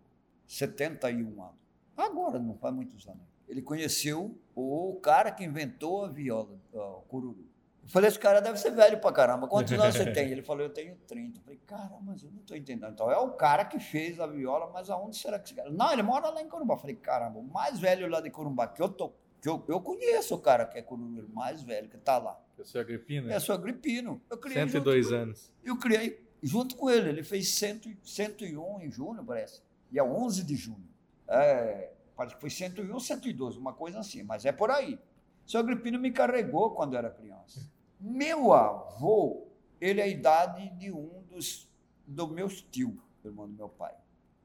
71 0.47 1.43
anos. 1.43 1.55
Agora, 1.97 2.39
não 2.39 2.57
faz 2.57 2.75
muitos 2.75 3.07
anos. 3.07 3.23
Ele 3.49 3.63
conheceu 3.63 4.37
o 4.55 4.99
cara 5.03 5.31
que 5.31 5.45
inventou 5.45 6.05
a 6.05 6.09
viola, 6.09 6.59
o 6.73 7.03
cururu. 7.09 7.47
Eu 7.85 7.89
falei, 7.91 8.09
esse 8.09 8.19
cara 8.19 8.41
deve 8.41 8.59
ser 8.59 8.71
velho 8.73 8.99
pra 8.99 9.13
caramba. 9.13 9.47
Quantos 9.47 9.73
anos 9.73 9.95
você 9.95 10.11
tem? 10.11 10.29
Ele 10.33 10.43
falou, 10.43 10.65
eu 10.65 10.71
tenho 10.71 10.97
30. 11.07 11.39
Eu 11.39 11.43
falei, 11.45 11.61
cara, 11.65 11.97
mas 12.03 12.21
eu 12.25 12.31
não 12.33 12.41
estou 12.41 12.57
entendendo. 12.57 12.91
Então, 12.93 13.09
é 13.11 13.17
o 13.17 13.31
cara 13.31 13.65
que 13.65 13.79
fez 13.79 14.19
a 14.19 14.27
viola, 14.27 14.69
mas 14.73 14.91
aonde 14.91 15.17
será 15.17 15.39
que 15.39 15.45
esse 15.47 15.55
cara... 15.55 15.71
Não, 15.71 15.93
ele 15.93 16.03
mora 16.03 16.29
lá 16.31 16.43
em 16.43 16.49
Corumbá. 16.49 16.75
Eu 16.75 16.79
falei, 16.79 16.97
caramba, 16.97 17.39
o 17.39 17.45
mais 17.45 17.79
velho 17.79 18.09
lá 18.09 18.21
de 18.21 18.29
Corumbá 18.31 18.67
que 18.67 18.83
eu 18.83 18.89
tô... 18.89 19.13
Que 19.41 19.49
eu, 19.49 19.63
eu 19.69 19.81
conheço 19.81 20.35
o 20.35 20.39
cara 20.41 20.67
que 20.67 20.79
é 20.79 20.83
cururu, 20.83 21.27
o 21.27 21.33
mais 21.33 21.63
velho, 21.63 21.89
que 21.89 21.97
está 21.97 22.19
lá. 22.19 22.41
eu 22.59 22.65
sou 22.65 22.81
agripino? 22.81 23.31
É, 23.31 23.39
sou 23.39 23.55
agripino. 23.55 24.21
Eu 24.29 24.39
criei 24.39 24.59
junto 24.63 24.73
102 24.73 25.07
com- 25.09 25.15
anos. 25.15 25.53
Eu 25.63 25.77
criei 25.79 26.27
junto 26.43 26.75
com 26.77 26.91
ele. 26.91 27.11
Ele 27.11 27.23
fez 27.23 27.51
100, 27.51 27.99
101 28.03 28.81
em 28.81 28.91
junho, 28.91 29.23
parece. 29.25 29.63
E 29.93 29.99
é 29.99 30.03
11 30.03 30.43
de 30.43 30.57
junho. 30.57 30.89
É, 31.29 31.93
parece 32.17 32.35
que 32.35 32.41
foi 32.41 32.51
101 32.51 32.93
ou 32.93 33.01
112, 33.01 33.59
uma 33.59 33.73
coisa 33.73 33.99
assim, 34.01 34.23
mas 34.23 34.45
é 34.45 34.53
por 34.53 34.71
aí. 34.71 34.99
Seu 35.47 35.61
Agripino 35.61 35.99
me 35.99 36.11
carregou 36.11 36.71
quando 36.73 36.97
era 36.97 37.11
criança. 37.11 37.71
Meu 38.01 38.53
avô, 38.53 39.47
ele 39.81 40.01
é 40.01 40.05
a 40.05 40.09
idade 40.09 40.69
de 40.71 40.91
um 40.91 41.23
dos 41.31 41.69
do 42.07 42.27
meus 42.29 42.63
tios, 42.63 42.95
irmão 43.25 43.47
do 43.49 43.55
meu 43.55 43.69
pai, 43.69 43.95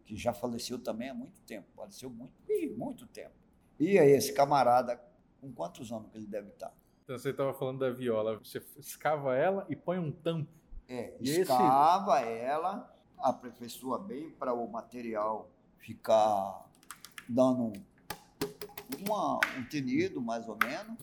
que 0.05 0.15
já 0.15 0.33
faleceu 0.33 0.77
também 0.79 1.09
há 1.09 1.13
muito 1.13 1.39
tempo, 1.41 1.67
faleceu 1.75 2.09
muito, 2.09 2.33
muito 2.77 3.07
tempo. 3.07 3.35
E 3.79 3.97
aí, 3.97 4.11
esse 4.11 4.33
camarada, 4.33 5.01
com 5.39 5.51
quantos 5.51 5.91
anos 5.91 6.09
que 6.11 6.17
ele 6.17 6.27
deve 6.27 6.49
estar? 6.49 6.71
Então 7.03 7.17
você 7.17 7.29
estava 7.31 7.53
falando 7.53 7.79
da 7.79 7.89
viola. 7.89 8.37
Você 8.37 8.63
escava 8.77 9.35
ela 9.35 9.65
e 9.69 9.75
põe 9.75 9.97
um 9.99 10.11
tampo. 10.11 10.49
É, 10.87 11.15
E 11.19 11.29
esse- 11.29 11.41
escava 11.41 12.19
ela, 12.21 12.95
aperfeiçoa 13.17 13.97
bem 13.99 14.29
para 14.31 14.53
o 14.53 14.67
material 14.67 15.49
ficar 15.77 16.69
dando 17.31 17.71
uma- 19.07 19.39
um 19.57 19.63
tenido, 19.69 20.21
mais 20.21 20.47
ou 20.47 20.57
menos, 20.63 20.97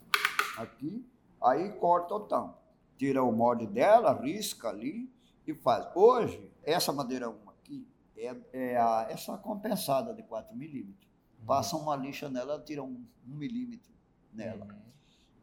aqui. 0.57 1.05
Aí 1.43 1.71
corta 1.73 2.15
o 2.15 2.21
tampo. 2.21 2.59
Tira 2.97 3.23
o 3.23 3.33
molde 3.33 3.67
dela, 3.67 4.13
risca 4.13 4.69
ali 4.69 5.11
e 5.47 5.55
faz. 5.55 5.89
Hoje, 5.95 6.51
essa 6.63 6.93
madeira 6.93 7.31
1 7.31 7.49
aqui 7.51 7.89
é, 8.17 8.37
é 8.53 8.77
a, 8.77 9.07
essa 9.09 9.39
compensada 9.39 10.13
de 10.13 10.23
4 10.23 10.55
milímetros. 10.57 11.09
Passa 11.47 11.77
uma 11.77 11.97
lixa 11.97 12.29
nela, 12.29 12.61
tira 12.61 12.83
um, 12.83 13.07
um 13.27 13.35
milímetro 13.35 13.93
nela. 14.33 14.67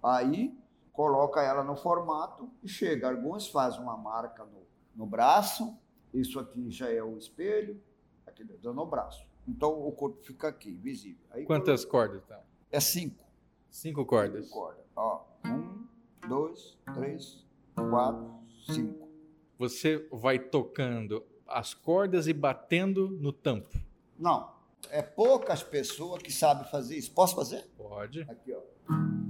Aí 0.04 0.56
coloca 0.91 1.41
ela 1.41 1.63
no 1.63 1.76
formato 1.76 2.52
e 2.62 2.67
chega. 2.67 3.10
Alguns 3.10 3.48
fazem 3.50 3.82
uma 3.82 3.98
marca 3.98 4.43
no, 4.45 4.62
no 4.95 5.06
braço, 5.06 5.76
isso 6.13 6.39
aqui 6.39 6.69
já 6.69 6.89
é 6.91 7.02
o 7.02 7.17
espelho, 7.17 7.82
aqui 8.28 8.43
dentro 8.43 8.74
no 8.74 8.86
braço. 8.86 9.26
Então 9.47 9.88
o 9.88 9.91
corpo 9.91 10.21
fica 10.23 10.47
aqui, 10.47 10.71
visível. 10.71 11.23
Aí 11.31 11.45
Quantas 11.45 11.86
cordas? 11.86 12.21
Então? 12.25 12.39
É 12.71 12.79
cinco. 12.79 13.23
Cinco 13.69 14.05
cordas. 14.05 14.49
Corda. 14.49 14.84
Ó, 14.95 15.21
um, 15.45 15.86
dois, 16.27 16.77
três, 16.93 17.45
quatro, 17.75 18.34
cinco. 18.65 19.08
Você 19.58 20.08
vai 20.12 20.39
tocando 20.39 21.23
as 21.47 21.73
cordas 21.73 22.27
e 22.27 22.34
batendo 22.34 23.10
no 23.10 23.31
tampo. 23.31 23.77
Não, 24.17 24.51
é 24.89 25.01
poucas 25.01 25.62
pessoas 25.63 26.21
que 26.21 26.31
sabem 26.31 26.69
fazer 26.69 26.97
isso. 26.97 27.12
Posso 27.12 27.36
fazer? 27.36 27.65
Pode. 27.77 28.21
Aqui, 28.21 28.53
ó. 28.53 29.25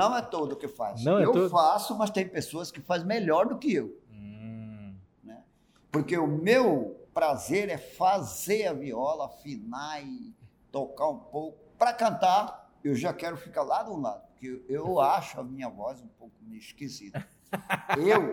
Não 0.00 0.16
é 0.16 0.22
todo 0.22 0.56
que 0.56 0.68
faz. 0.68 1.04
Não 1.04 1.18
é 1.18 1.24
eu 1.24 1.32
todo? 1.32 1.50
faço, 1.50 1.96
mas 1.96 2.10
tem 2.10 2.28
pessoas 2.28 2.70
que 2.70 2.80
fazem 2.80 3.06
melhor 3.06 3.46
do 3.46 3.58
que 3.58 3.74
eu. 3.74 3.96
Hum, 4.10 4.94
né? 5.22 5.42
Porque 5.90 6.16
o 6.16 6.26
meu 6.26 7.06
prazer 7.12 7.68
é 7.68 7.78
fazer 7.78 8.66
a 8.66 8.72
viola, 8.72 9.26
afinar 9.26 10.02
e 10.02 10.34
tocar 10.70 11.08
um 11.08 11.18
pouco. 11.18 11.58
Para 11.78 11.92
cantar, 11.92 12.70
eu 12.82 12.94
já 12.94 13.12
quero 13.12 13.36
ficar 13.36 13.62
lá 13.62 13.82
do 13.82 13.98
lado, 13.98 14.22
porque 14.28 14.62
eu 14.68 15.00
acho 15.00 15.40
a 15.40 15.44
minha 15.44 15.68
voz 15.68 16.00
um 16.00 16.08
pouco 16.08 16.34
meio 16.42 16.60
esquisita. 16.60 17.26
Eu, 17.98 18.32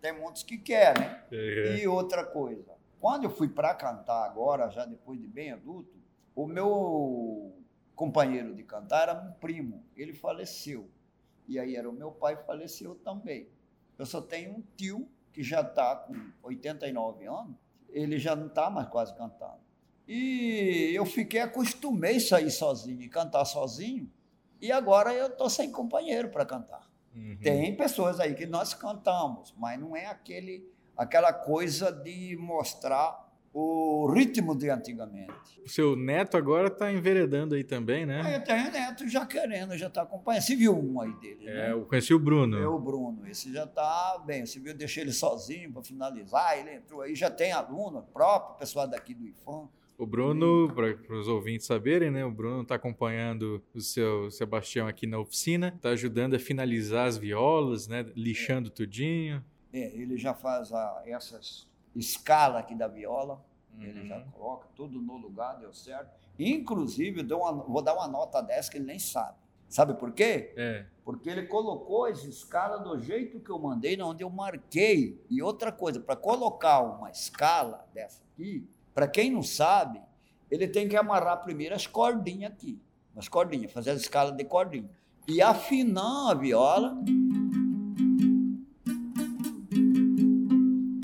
tem 0.00 0.12
muitos 0.12 0.42
que 0.42 0.58
querem. 0.58 1.08
é. 1.30 1.78
E 1.78 1.86
outra 1.86 2.24
coisa, 2.24 2.74
quando 3.00 3.22
eu 3.24 3.30
fui 3.30 3.48
para 3.48 3.72
cantar 3.72 4.24
agora, 4.24 4.68
já 4.68 4.84
depois 4.84 5.20
de 5.20 5.28
bem 5.28 5.52
adulto, 5.52 5.96
o 6.34 6.44
meu 6.44 7.56
companheiro 7.94 8.54
de 8.54 8.64
cantar 8.64 9.08
era 9.08 9.14
um 9.14 9.32
primo, 9.34 9.84
ele 9.96 10.12
faleceu. 10.12 10.90
E 11.48 11.58
aí 11.58 11.74
era 11.74 11.88
o 11.88 11.92
meu 11.92 12.12
pai 12.12 12.36
faleceu 12.36 12.94
também. 12.96 13.48
Eu 13.98 14.06
só 14.06 14.20
tenho 14.20 14.52
um 14.52 14.62
tio 14.76 15.08
que 15.32 15.42
já 15.42 15.62
está 15.62 15.96
com 15.96 16.14
89 16.42 17.26
anos, 17.26 17.56
ele 17.88 18.18
já 18.18 18.36
não 18.36 18.46
está 18.46 18.68
mais 18.68 18.88
quase 18.88 19.14
cantando. 19.14 19.60
E 20.06 20.90
eu 20.94 21.04
fiquei, 21.04 21.40
acostumei 21.40 22.16
a 22.16 22.20
sair 22.20 22.50
sozinho 22.50 23.02
e 23.02 23.08
cantar 23.08 23.44
sozinho, 23.44 24.10
e 24.60 24.72
agora 24.72 25.12
eu 25.12 25.26
estou 25.26 25.48
sem 25.48 25.70
companheiro 25.70 26.28
para 26.30 26.44
cantar. 26.44 26.88
Uhum. 27.14 27.38
Tem 27.42 27.76
pessoas 27.76 28.20
aí 28.20 28.34
que 28.34 28.46
nós 28.46 28.74
cantamos, 28.74 29.54
mas 29.56 29.78
não 29.78 29.96
é 29.96 30.06
aquele, 30.06 30.68
aquela 30.96 31.32
coisa 31.32 31.92
de 31.92 32.36
mostrar 32.36 33.27
o 33.60 34.12
ritmo 34.12 34.56
de 34.56 34.70
antigamente. 34.70 35.32
O 35.64 35.68
seu 35.68 35.96
neto 35.96 36.36
agora 36.36 36.70
tá 36.70 36.92
enveredando 36.92 37.54
aí 37.56 37.64
também, 37.64 38.06
né? 38.06 38.36
eu 38.36 38.44
tenho 38.44 38.70
neto 38.70 39.08
já 39.08 39.26
querendo, 39.26 39.76
já 39.76 39.88
está 39.88 40.02
acompanhando. 40.02 40.42
Você 40.42 40.54
viu 40.54 40.78
um 40.78 41.00
aí 41.00 41.12
dele, 41.14 41.48
É, 41.48 41.54
né? 41.54 41.72
eu 41.72 41.84
conheci 41.84 42.14
o 42.14 42.18
Bruno. 42.18 42.56
É 42.56 42.68
o 42.68 42.78
Bruno, 42.78 43.26
esse 43.26 43.52
já 43.52 43.64
está 43.64 44.22
bem. 44.24 44.46
Você 44.46 44.60
viu, 44.60 44.72
eu 44.72 44.78
deixei 44.78 45.02
ele 45.02 45.12
sozinho 45.12 45.72
para 45.72 45.82
finalizar, 45.82 46.56
ele 46.58 46.74
entrou 46.76 47.00
aí, 47.02 47.14
já 47.14 47.30
tem 47.30 47.50
aluno 47.52 48.02
próprio, 48.12 48.56
pessoal 48.58 48.86
daqui 48.86 49.12
do 49.12 49.26
IFAM. 49.26 49.68
O 49.98 50.06
Bruno, 50.06 50.72
para 50.72 51.16
os 51.16 51.26
ouvintes 51.26 51.66
saberem, 51.66 52.08
né? 52.08 52.24
O 52.24 52.30
Bruno 52.30 52.62
está 52.62 52.76
acompanhando 52.76 53.60
o 53.74 53.80
seu 53.80 54.30
Sebastião 54.30 54.86
aqui 54.86 55.08
na 55.08 55.18
oficina, 55.18 55.72
está 55.74 55.88
ajudando 55.88 56.34
a 56.34 56.38
finalizar 56.38 57.08
as 57.08 57.18
violas, 57.18 57.88
né? 57.88 58.06
Lixando 58.14 58.70
tudinho. 58.70 59.44
É, 59.72 59.92
ele 59.96 60.16
já 60.16 60.32
faz 60.32 60.72
a, 60.72 61.02
essas 61.04 61.66
escalas 61.96 62.60
aqui 62.60 62.76
da 62.76 62.86
viola, 62.86 63.44
ele 63.84 64.06
já 64.06 64.16
Uhum. 64.18 64.30
coloca 64.32 64.68
tudo 64.74 65.00
no 65.00 65.16
lugar, 65.16 65.58
deu 65.58 65.72
certo. 65.72 66.10
Inclusive, 66.38 67.22
uma- 67.34 67.52
vou 67.52 67.82
dar 67.82 67.94
uma 67.94 68.08
nota 68.08 68.40
dessa 68.42 68.70
que 68.70 68.78
ele 68.78 68.86
nem 68.86 68.98
sabe. 68.98 69.36
Sabe 69.68 69.92
por 69.94 70.12
quê? 70.12 70.52
É. 70.56 70.86
Porque 71.04 71.28
ele 71.28 71.46
colocou 71.46 72.06
as 72.06 72.24
escalas 72.24 72.82
do 72.82 72.98
jeito 72.98 73.38
que 73.38 73.50
eu 73.50 73.58
mandei, 73.58 74.00
onde 74.00 74.24
eu 74.24 74.30
marquei. 74.30 75.22
E 75.28 75.42
outra 75.42 75.70
coisa, 75.70 76.00
para 76.00 76.16
colocar 76.16 76.80
uma 76.80 77.10
escala 77.10 77.86
dessa 77.92 78.22
aqui, 78.32 78.66
para 78.94 79.06
quem 79.06 79.30
não 79.30 79.42
sabe, 79.42 80.00
ele 80.50 80.66
tem 80.66 80.88
que 80.88 80.96
amarrar 80.96 81.42
primeiro 81.42 81.74
as 81.74 81.86
cordinhas 81.86 82.50
aqui. 82.52 82.80
As 83.14 83.28
cordinhas, 83.28 83.70
fazer 83.72 83.90
as 83.90 84.00
escalas 84.00 84.34
de 84.34 84.44
cordinha. 84.44 84.88
E 85.26 85.42
afinar 85.42 86.30
a 86.30 86.34
viola 86.34 86.96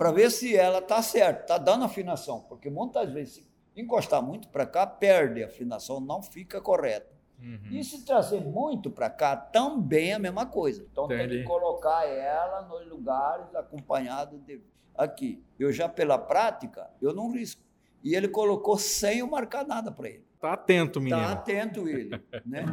para 0.05 0.13
ver 0.13 0.31
se 0.31 0.55
ela 0.55 0.83
tá 0.83 1.01
certa, 1.01 1.45
tá 1.45 1.57
dando 1.57 1.87
afinação, 1.87 2.41
porque 2.41 2.69
muitas 2.69 3.11
vezes 3.11 3.37
se 3.37 3.47
encostar 3.75 4.21
muito 4.21 4.49
para 4.49 4.67
cá 4.67 4.87
perde 4.87 5.43
a 5.43 5.47
afinação, 5.47 5.99
não 5.99 6.23
fica 6.23 6.61
correta. 6.61 7.11
Uhum. 7.41 7.71
E 7.71 7.83
se 7.83 8.05
trazer 8.05 8.43
muito 8.43 8.91
para 8.91 9.09
cá, 9.09 9.35
também 9.35 10.11
é 10.11 10.13
a 10.13 10.19
mesma 10.19 10.45
coisa. 10.45 10.87
Então 10.93 11.09
tem 11.09 11.25
Entendi. 11.25 11.39
que 11.39 11.45
colocar 11.45 12.07
ela 12.07 12.61
nos 12.69 12.87
lugares 12.87 13.55
acompanhado 13.55 14.39
de 14.41 14.61
aqui. 14.95 15.43
Eu 15.59 15.73
já 15.73 15.89
pela 15.89 16.19
prática, 16.19 16.91
eu 17.01 17.15
não 17.15 17.33
risco. 17.33 17.63
E 18.03 18.15
ele 18.15 18.29
colocou 18.29 18.77
sem 18.77 19.21
eu 19.21 19.27
marcar 19.27 19.67
nada 19.67 19.91
para 19.91 20.11
ele. 20.11 20.27
Tá 20.39 20.53
atento, 20.53 21.01
menino. 21.01 21.23
Tá 21.23 21.33
atento 21.33 21.89
ele, 21.89 22.11
né? 22.45 22.67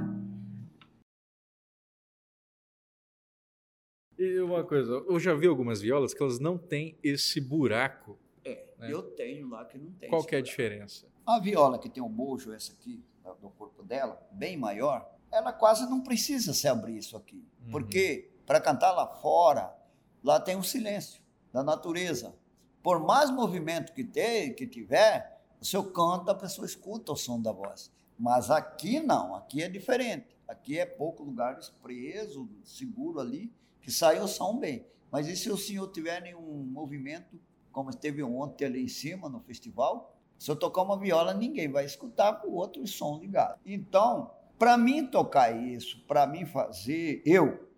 E 4.22 4.40
uma 4.40 4.64
coisa, 4.64 4.92
eu 4.92 5.20
já 5.20 5.34
vi 5.34 5.48
algumas 5.48 5.82
violas 5.82 6.14
que 6.14 6.22
elas 6.22 6.38
não 6.38 6.56
têm 6.56 6.96
esse 7.02 7.42
buraco. 7.42 8.20
É, 8.46 8.68
Né? 8.78 8.94
eu 8.94 9.02
tenho 9.02 9.50
lá 9.50 9.66
que 9.66 9.80
não 9.80 9.92
tem. 9.94 10.08
Qual 10.12 10.24
que 10.24 10.36
é 10.36 10.38
a 10.38 10.42
diferença? 10.44 11.08
A 11.26 11.40
viola 11.40 11.80
que 11.80 11.90
tem 11.90 12.04
o 12.04 12.08
bojo, 12.08 12.54
essa 12.54 12.72
aqui, 12.72 13.04
do 13.42 13.50
corpo 13.50 13.82
dela, 13.82 14.22
bem 14.32 14.56
maior, 14.56 15.12
ela 15.32 15.52
quase 15.52 15.90
não 15.90 16.02
precisa 16.02 16.54
se 16.54 16.68
abrir 16.68 16.98
isso 16.98 17.18
aqui. 17.18 17.44
Uhum. 17.66 17.72
Porque 17.72 18.30
para 18.46 18.62
cantar 18.62 18.92
lá 18.92 19.08
fora, 19.08 19.76
lá 20.24 20.40
tem 20.40 20.56
um 20.56 20.62
silêncio 20.62 21.20
da 21.52 21.64
natureza. 21.64 22.36
Por 22.84 23.00
mais 23.00 23.32
movimento 23.32 23.92
que, 23.92 24.04
tem, 24.04 24.54
que 24.54 24.68
tiver, 24.68 25.42
o 25.60 25.66
seu 25.66 25.84
canta, 25.84 26.32
a 26.32 26.36
pessoa 26.36 26.68
escuta 26.68 27.12
o 27.12 27.16
som 27.16 27.42
da 27.42 27.52
voz. 27.52 27.92
Mas 28.20 28.52
aqui 28.52 29.00
não, 29.00 29.34
aqui 29.34 29.64
é 29.64 29.68
diferente. 29.68 30.38
Aqui 30.48 30.78
é 30.78 30.86
pouco 30.86 31.24
lugares 31.24 31.70
preso, 31.82 32.48
seguro 32.64 33.20
ali, 33.20 33.52
que 33.82 33.92
sai 33.92 34.20
o 34.20 34.28
som 34.28 34.58
bem. 34.58 34.86
Mas 35.12 35.28
e 35.28 35.36
se 35.36 35.50
o 35.50 35.58
senhor 35.58 35.92
tiver 35.92 36.22
nenhum 36.22 36.64
movimento, 36.64 37.40
como 37.72 37.92
teve 37.92 38.24
ontem 38.24 38.66
ali 38.66 38.84
em 38.84 38.88
cima 38.88 39.30
no 39.30 39.40
festival, 39.42 40.18
se 40.38 40.50
eu 40.50 40.56
tocar 40.56 40.82
uma 40.82 40.98
viola, 40.98 41.34
ninguém 41.34 41.70
vai 41.70 41.86
escutar 41.86 42.34
com 42.42 42.48
o 42.48 42.54
outro 42.54 42.86
som 42.88 43.20
ligado. 43.20 43.60
Então, 43.66 44.32
para 44.58 44.78
mim 44.78 45.06
tocar 45.06 45.52
isso, 45.52 46.04
para 46.08 46.26
mim 46.26 46.46
fazer, 46.46 47.22
eu, 47.26 47.70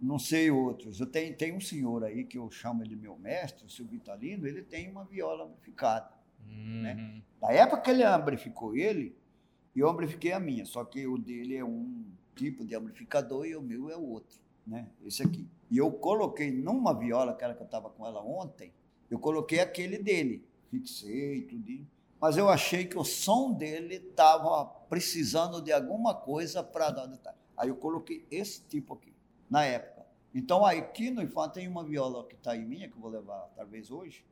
não 0.00 0.18
sei 0.18 0.50
outros, 0.50 1.00
eu 1.00 1.06
tenho, 1.06 1.36
tem 1.36 1.56
um 1.56 1.60
senhor 1.60 2.04
aí 2.04 2.24
que 2.24 2.38
eu 2.38 2.50
chamo 2.50 2.82
ele 2.82 2.94
meu 2.94 3.16
mestre, 3.16 3.64
o 3.64 3.70
seu 3.70 3.86
Vitalino, 3.86 4.46
ele 4.46 4.62
tem 4.62 4.90
uma 4.90 5.04
viola 5.04 5.44
amplificada. 5.44 6.10
Uhum. 6.46 7.22
Na 7.40 7.50
época 7.50 7.82
que 7.82 7.90
ele 7.90 8.02
amplificou 8.02 8.76
ele, 8.76 9.16
eu 9.74 9.88
amplifiquei 9.88 10.32
a 10.32 10.38
minha, 10.38 10.64
só 10.64 10.84
que 10.84 11.06
o 11.06 11.18
dele 11.18 11.56
é 11.56 11.64
um 11.64 12.04
tipo 12.34 12.64
de 12.64 12.74
amplificador 12.74 13.46
e 13.46 13.56
o 13.56 13.62
meu 13.62 13.90
é 13.90 13.96
o 13.96 14.02
outro, 14.02 14.38
né? 14.66 14.88
Esse 15.04 15.22
aqui. 15.22 15.48
E 15.70 15.78
eu 15.78 15.90
coloquei 15.90 16.50
numa 16.50 16.96
viola, 16.96 17.32
aquela 17.32 17.54
que 17.54 17.62
eu 17.62 17.66
estava 17.66 17.90
com 17.90 18.06
ela 18.06 18.22
ontem, 18.22 18.72
eu 19.10 19.18
coloquei 19.18 19.60
aquele 19.60 19.98
dele, 19.98 20.46
fixei 20.70 21.42
tudinho, 21.42 21.86
mas 22.20 22.36
eu 22.36 22.48
achei 22.48 22.86
que 22.86 22.98
o 22.98 23.04
som 23.04 23.52
dele 23.52 23.96
estava 23.96 24.64
precisando 24.88 25.60
de 25.60 25.72
alguma 25.72 26.14
coisa 26.14 26.62
para 26.62 26.90
dar 26.90 27.06
detalhe. 27.06 27.36
Aí 27.56 27.68
eu 27.68 27.76
coloquei 27.76 28.26
esse 28.30 28.62
tipo 28.62 28.94
aqui, 28.94 29.12
na 29.48 29.64
época. 29.64 30.06
Então 30.34 30.64
aqui 30.64 31.10
no 31.10 31.22
Infante 31.22 31.54
tem 31.54 31.68
uma 31.68 31.84
viola 31.84 32.26
que 32.26 32.34
está 32.34 32.52
aí 32.52 32.64
minha, 32.64 32.88
que 32.88 32.96
eu 32.96 33.00
vou 33.00 33.10
levar 33.10 33.52
talvez 33.54 33.90
hoje, 33.90 34.24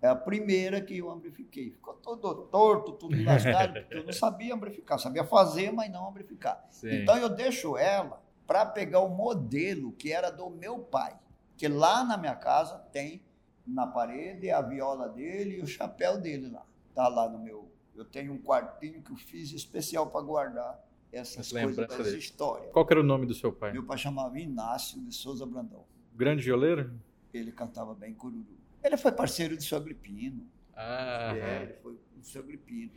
é 0.00 0.08
a 0.08 0.14
primeira 0.14 0.80
que 0.80 0.96
eu 0.98 1.10
amplifiquei. 1.10 1.70
Ficou 1.70 1.94
todo 1.94 2.42
torto, 2.46 2.92
tudo 2.92 3.16
lascado, 3.24 3.80
porque 3.80 3.96
eu 3.96 4.04
não 4.04 4.12
sabia 4.12 4.54
amplificar. 4.54 4.98
Sabia 4.98 5.24
fazer, 5.24 5.72
mas 5.72 5.90
não 5.90 6.08
amplificar. 6.08 6.66
Sim. 6.70 7.02
Então 7.02 7.16
eu 7.16 7.28
deixo 7.28 7.76
ela 7.76 8.22
para 8.48 8.64
pegar 8.66 9.00
o 9.00 9.08
modelo 9.10 9.92
que 9.92 10.10
era 10.10 10.30
do 10.30 10.48
meu 10.48 10.78
pai. 10.78 11.14
Que 11.56 11.68
lá 11.68 12.02
na 12.02 12.16
minha 12.16 12.34
casa 12.34 12.78
tem 12.90 13.22
na 13.66 13.86
parede 13.86 14.50
a 14.50 14.62
viola 14.62 15.06
dele 15.08 15.58
e 15.58 15.60
o 15.62 15.66
chapéu 15.66 16.18
dele 16.18 16.48
lá. 16.48 16.64
Tá 16.94 17.06
lá 17.08 17.28
no 17.28 17.38
meu. 17.38 17.70
Eu 17.94 18.06
tenho 18.06 18.32
um 18.32 18.38
quartinho 18.38 19.02
que 19.02 19.12
eu 19.12 19.16
fiz 19.16 19.52
especial 19.52 20.06
para 20.06 20.22
guardar 20.22 20.82
essas 21.12 21.52
Essa 21.52 21.60
coisas 21.62 21.96
dele. 22.06 22.18
histórias. 22.18 22.72
Qual 22.72 22.86
era 22.90 23.00
o 23.00 23.02
nome 23.02 23.26
do 23.26 23.34
seu 23.34 23.52
pai? 23.52 23.72
Meu 23.72 23.84
pai 23.84 23.98
chamava 23.98 24.38
Inácio 24.38 24.98
de 25.00 25.14
Souza 25.14 25.44
Brandão. 25.44 25.84
Grande 26.14 26.42
violeiro? 26.42 26.90
Ele 27.34 27.52
cantava 27.52 27.94
bem 27.94 28.14
cururu. 28.14 28.56
Ele 28.82 28.96
foi 28.96 29.12
parceiro 29.12 29.56
de 29.58 29.62
seu 29.64 29.76
Agripino. 29.76 30.46
Ah, 30.74 31.34
É, 31.36 31.62
ele 31.64 31.72
foi 31.74 31.92
o 31.92 32.22
seu 32.22 32.40
Agripino. 32.40 32.92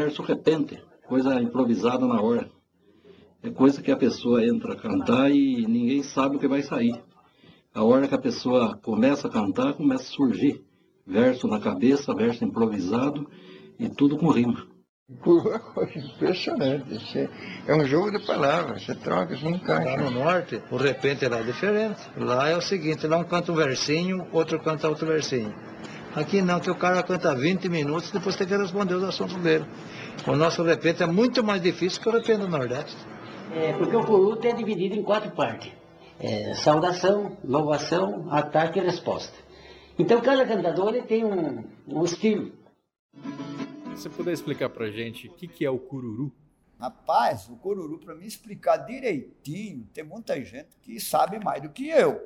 Verso 0.00 0.22
repente, 0.22 0.78
coisa 1.06 1.40
improvisada 1.40 2.06
na 2.06 2.20
hora. 2.20 2.48
É 3.42 3.50
coisa 3.50 3.82
que 3.82 3.90
a 3.90 3.96
pessoa 3.96 4.44
entra 4.44 4.72
a 4.72 4.76
cantar 4.76 5.30
e 5.30 5.66
ninguém 5.66 6.02
sabe 6.02 6.36
o 6.36 6.38
que 6.38 6.48
vai 6.48 6.62
sair. 6.62 6.98
A 7.74 7.84
hora 7.84 8.08
que 8.08 8.14
a 8.14 8.18
pessoa 8.18 8.78
começa 8.82 9.28
a 9.28 9.30
cantar, 9.30 9.74
começa 9.74 10.04
a 10.04 10.14
surgir 10.16 10.62
verso 11.06 11.46
na 11.48 11.60
cabeça, 11.60 12.14
verso 12.14 12.44
improvisado 12.44 13.28
e 13.78 13.88
tudo 13.88 14.16
com 14.16 14.30
rima. 14.30 14.66
É 15.10 15.58
coisa 15.58 15.98
impressionante. 15.98 17.28
É 17.66 17.74
um 17.74 17.84
jogo 17.84 18.10
de 18.12 18.24
palavras. 18.24 18.84
Você 18.84 18.94
troca, 18.94 19.36
você 19.36 19.44
Lá 19.44 19.50
encaixa. 19.50 19.96
no 19.96 20.10
norte, 20.10 20.62
o 20.70 20.76
repente 20.76 21.26
lá 21.26 21.38
é 21.40 21.42
diferente. 21.42 22.00
Lá 22.16 22.48
é 22.48 22.56
o 22.56 22.60
seguinte, 22.62 23.06
lá 23.06 23.18
um 23.18 23.24
canta 23.24 23.50
um 23.50 23.56
versinho, 23.56 24.26
outro 24.32 24.60
canta 24.60 24.88
outro 24.88 25.06
versinho. 25.06 25.52
Aqui 26.14 26.42
não, 26.42 26.58
que 26.58 26.70
o 26.70 26.74
cara 26.74 27.02
canta 27.04 27.34
20 27.34 27.68
minutos, 27.68 28.10
depois 28.10 28.34
tem 28.34 28.46
que 28.46 28.56
responder 28.56 28.94
os 28.94 29.04
assuntos 29.04 29.36
dele. 29.36 29.64
O 30.26 30.34
nosso 30.34 30.62
repente 30.64 31.02
é 31.02 31.06
muito 31.06 31.42
mais 31.44 31.62
difícil 31.62 32.02
que 32.02 32.08
o 32.08 32.12
repente 32.12 32.38
do 32.38 32.48
Nordeste. 32.48 32.96
É, 33.54 33.72
porque 33.74 33.94
o 33.94 34.04
Puruto 34.04 34.46
é 34.46 34.52
dividido 34.52 34.96
em 34.96 35.02
quatro 35.02 35.30
partes. 35.30 35.72
É, 36.18 36.52
saudação, 36.54 37.38
louvação, 37.44 38.26
ataque 38.30 38.78
e 38.78 38.82
resposta. 38.82 39.32
Então 39.98 40.20
cada 40.20 40.44
cantador 40.44 40.88
ele 40.88 41.02
tem 41.02 41.24
um, 41.24 41.64
um 41.86 42.04
estilo. 42.04 42.52
Se 43.94 44.02
você 44.02 44.08
puder 44.08 44.32
explicar 44.32 44.68
pra 44.68 44.90
gente 44.90 45.28
o 45.28 45.32
que, 45.32 45.46
que 45.46 45.64
é 45.64 45.70
o 45.70 45.78
cururu? 45.78 46.32
Rapaz, 46.78 47.48
o 47.48 47.56
cururu, 47.56 47.98
para 47.98 48.14
me 48.14 48.26
explicar 48.26 48.78
direitinho, 48.78 49.86
tem 49.92 50.02
muita 50.02 50.42
gente 50.42 50.70
que 50.82 50.98
sabe 50.98 51.38
mais 51.38 51.62
do 51.62 51.68
que 51.68 51.88
eu. 51.88 52.20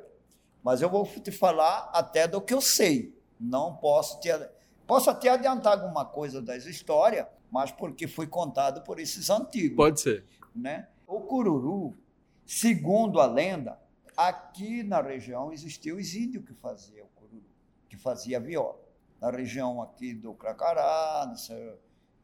Mas 0.63 0.81
eu 0.81 0.89
vou 0.89 1.05
te 1.05 1.31
falar 1.31 1.89
até 1.93 2.27
do 2.27 2.41
que 2.41 2.53
eu 2.53 2.61
sei. 2.61 3.14
Não 3.39 3.75
posso 3.75 4.19
te. 4.19 4.29
Posso 4.87 5.09
até 5.09 5.29
adiantar 5.29 5.73
alguma 5.73 6.05
coisa 6.05 6.41
das 6.41 6.65
histórias, 6.65 7.25
mas 7.51 7.71
porque 7.71 8.07
foi 8.07 8.27
contado 8.27 8.81
por 8.83 8.99
esses 8.99 9.29
antigos. 9.29 9.75
Pode 9.75 9.99
ser. 9.99 10.25
né? 10.55 10.87
O 11.07 11.21
cururu, 11.21 11.95
segundo 12.45 13.19
a 13.19 13.25
lenda, 13.25 13.79
aqui 14.15 14.83
na 14.83 15.01
região 15.01 15.51
existiam 15.51 15.97
os 15.97 16.13
índios 16.13 16.45
que 16.45 16.53
faziam 16.53 17.05
o 17.05 17.09
cururu, 17.19 17.43
que 17.89 17.97
fazia 17.97 18.37
a 18.37 18.39
viola. 18.39 18.79
Na 19.19 19.31
região 19.31 19.81
aqui 19.81 20.13
do 20.13 20.33
Cracará, 20.33 21.25
nessa, 21.27 21.53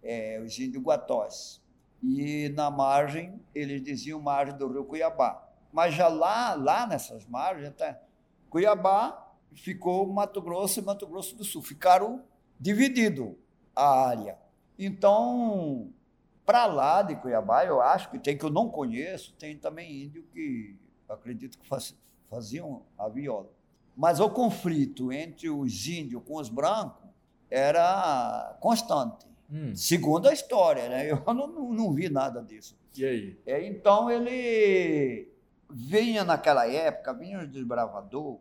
é, 0.04 0.40
os 0.40 0.58
índios 0.60 0.84
guatós. 0.84 1.62
E 2.04 2.50
na 2.50 2.72
margem, 2.72 3.40
eles 3.54 3.84
diziam 3.84 4.20
margem 4.20 4.58
do 4.58 4.68
rio 4.68 4.86
Cuiabá. 4.86 5.48
Mas 5.72 5.94
já 5.94 6.08
lá, 6.08 6.54
lá 6.56 6.86
nessas 6.88 7.26
margens, 7.26 7.74
tá, 7.76 7.98
Cuiabá 8.50 9.31
ficou 9.54 10.08
Mato 10.08 10.42
Grosso 10.42 10.80
e 10.80 10.84
Mato 10.84 11.06
Grosso 11.08 11.36
do 11.36 11.44
Sul. 11.44 11.62
Ficaram 11.62 12.24
divididos 12.60 13.34
a 13.76 14.08
área. 14.08 14.38
Então, 14.78 15.90
para 16.46 16.66
lá 16.66 17.02
de 17.02 17.16
Cuiabá, 17.16 17.66
eu 17.66 17.82
acho 17.82 18.10
que 18.12 18.20
tem 18.20 18.38
que 18.38 18.44
eu 18.46 18.50
não 18.50 18.70
conheço, 18.70 19.34
tem 19.34 19.58
também 19.58 20.04
índio 20.04 20.24
que 20.34 20.76
acredito 21.08 21.58
que 21.58 21.68
faz- 21.68 21.96
faziam 22.30 22.84
a 22.98 23.08
viola. 23.08 23.50
Mas 23.96 24.20
o 24.20 24.30
conflito 24.30 25.12
entre 25.12 25.50
os 25.50 25.88
índios 25.88 26.22
com 26.26 26.36
os 26.38 26.50
brancos 26.50 27.10
era 27.50 28.58
constante, 28.60 29.28
Hum, 29.54 29.76
segundo 29.76 30.30
a 30.30 30.34
história, 30.34 30.88
né? 30.88 31.12
Eu 31.12 31.22
não, 31.34 31.46
não, 31.48 31.74
não 31.74 31.94
vi 31.94 32.08
nada 32.08 32.42
disso. 32.42 32.74
e 32.96 33.04
aí? 33.04 33.38
É, 33.46 33.68
então 33.68 34.10
ele 34.10 35.28
vinha 35.70 36.24
naquela 36.24 36.66
época, 36.72 37.14
vinha 37.14 37.40
os 37.40 37.50
desbravador, 37.52 38.40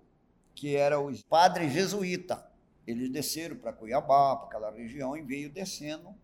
que 0.60 0.76
eram 0.76 1.06
os 1.06 1.22
padres 1.22 1.72
jesuítas. 1.72 2.38
Eles 2.86 3.10
desceram 3.10 3.56
para 3.56 3.72
Cuiabá, 3.72 4.36
para 4.36 4.46
aquela 4.46 4.70
região, 4.70 5.16
e 5.16 5.22
veio 5.22 5.48
descendo 5.48 6.14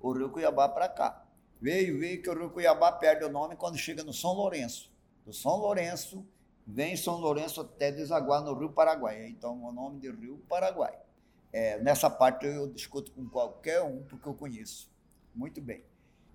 o 0.00 0.12
rio 0.12 0.30
Cuiabá 0.30 0.66
para 0.66 0.88
cá. 0.88 1.26
Veio, 1.60 1.98
veio 1.98 2.22
que 2.22 2.30
o 2.30 2.34
rio 2.34 2.48
Cuiabá 2.48 2.90
perde 2.90 3.22
o 3.22 3.28
nome 3.28 3.54
quando 3.54 3.76
chega 3.76 4.02
no 4.02 4.14
São 4.14 4.32
Lourenço. 4.32 4.90
Do 5.26 5.32
São 5.34 5.58
Lourenço, 5.58 6.26
vem 6.66 6.96
São 6.96 7.18
Lourenço 7.18 7.60
até 7.60 7.92
desaguar 7.92 8.42
no 8.42 8.54
rio 8.54 8.70
Paraguai. 8.70 9.26
Então, 9.26 9.62
o 9.62 9.70
nome 9.70 10.00
de 10.00 10.10
rio 10.10 10.42
Paraguai. 10.48 10.98
É, 11.52 11.78
nessa 11.80 12.08
parte 12.08 12.46
eu 12.46 12.68
discuto 12.68 13.12
com 13.12 13.28
qualquer 13.28 13.82
um, 13.82 14.02
porque 14.04 14.26
eu 14.26 14.32
conheço 14.32 14.90
muito 15.34 15.60
bem. 15.60 15.84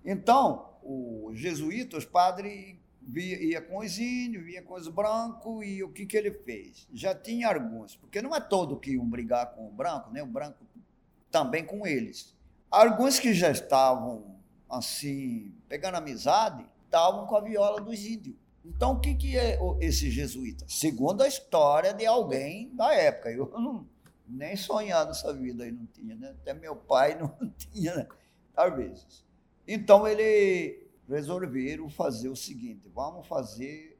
Então, 0.04 0.76
o 0.80 1.32
jesuíta, 1.34 1.96
os 1.96 2.04
padres, 2.04 2.76
via, 3.08 3.42
ia 3.42 3.62
com 3.62 3.78
os 3.78 3.98
índios, 3.98 4.46
ia 4.46 4.62
com 4.62 4.74
os 4.74 4.86
brancos, 4.86 5.66
e 5.66 5.82
o 5.82 5.88
que, 5.88 6.04
que 6.04 6.16
ele 6.16 6.30
fez? 6.30 6.86
Já 6.92 7.14
tinha 7.14 7.48
alguns, 7.48 7.96
porque 7.96 8.20
não 8.20 8.36
é 8.36 8.40
todo 8.40 8.78
que 8.78 8.92
iam 8.92 9.08
brigar 9.08 9.54
com 9.54 9.66
o 9.66 9.72
branco, 9.72 10.10
né? 10.10 10.22
o 10.22 10.26
branco 10.26 10.58
também 11.30 11.64
com 11.64 11.86
eles. 11.86 12.36
Alguns 12.70 13.18
que 13.18 13.32
já 13.32 13.50
estavam, 13.50 14.36
assim, 14.68 15.54
pegando 15.66 15.96
amizade, 15.96 16.66
estavam 16.84 17.26
com 17.26 17.34
a 17.34 17.40
viola 17.40 17.80
dos 17.80 17.98
índios. 18.04 18.36
Então, 18.62 18.92
o 18.92 19.00
que, 19.00 19.14
que 19.14 19.38
é 19.38 19.58
esse 19.80 20.10
jesuíta? 20.10 20.66
Segundo 20.68 21.22
a 21.22 21.28
história 21.28 21.94
de 21.94 22.04
alguém 22.04 22.68
da 22.74 22.92
época. 22.92 23.30
Eu 23.30 23.50
não, 23.58 23.86
nem 24.28 24.54
sonhar 24.54 25.06
nessa 25.06 25.32
vida 25.32 25.64
aí 25.64 25.72
não 25.72 25.86
tinha, 25.86 26.14
né? 26.14 26.34
Até 26.42 26.52
meu 26.52 26.76
pai 26.76 27.16
não 27.18 27.34
tinha, 27.56 27.94
né? 27.94 28.06
Vezes. 28.76 29.24
Então, 29.66 30.06
ele 30.06 30.87
resolveram 31.08 31.88
fazer 31.88 32.28
o 32.28 32.36
seguinte: 32.36 32.88
vamos 32.94 33.26
fazer. 33.26 33.96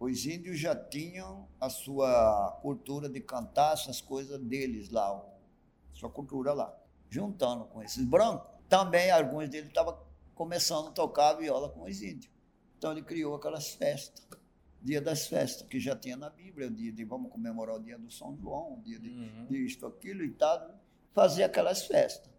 Os 0.00 0.24
índios 0.26 0.60
já 0.60 0.76
tinham 0.76 1.48
a 1.60 1.68
sua 1.68 2.56
cultura 2.62 3.08
de 3.08 3.20
cantar 3.20 3.72
essas 3.72 4.00
coisas 4.00 4.40
deles 4.40 4.90
lá, 4.90 5.24
sua 5.92 6.08
cultura 6.08 6.52
lá. 6.52 6.72
Juntando 7.10 7.64
com 7.64 7.82
esses 7.82 8.04
brancos, 8.04 8.48
também 8.68 9.10
alguns 9.10 9.48
deles 9.48 9.68
estavam 9.68 9.98
começando 10.36 10.88
a 10.88 10.90
tocar 10.92 11.30
a 11.30 11.38
viola 11.38 11.68
com 11.68 11.82
os 11.82 12.00
índios. 12.00 12.30
Então 12.76 12.92
ele 12.92 13.02
criou 13.02 13.34
aquelas 13.34 13.70
festas, 13.70 14.24
dia 14.80 15.00
das 15.00 15.26
festas, 15.26 15.66
que 15.66 15.80
já 15.80 15.96
tinha 15.96 16.16
na 16.16 16.30
Bíblia, 16.30 16.68
o 16.68 16.70
dia 16.70 16.92
de 16.92 17.04
vamos 17.04 17.32
comemorar 17.32 17.74
o 17.74 17.82
dia 17.82 17.98
do 17.98 18.08
São 18.08 18.36
João, 18.36 18.74
o 18.74 18.82
dia 18.82 19.00
de, 19.00 19.46
de 19.46 19.66
isto, 19.66 19.84
aquilo 19.84 20.22
e 20.22 20.30
tal, 20.30 20.78
fazia 21.12 21.46
aquelas 21.46 21.84
festas. 21.86 22.30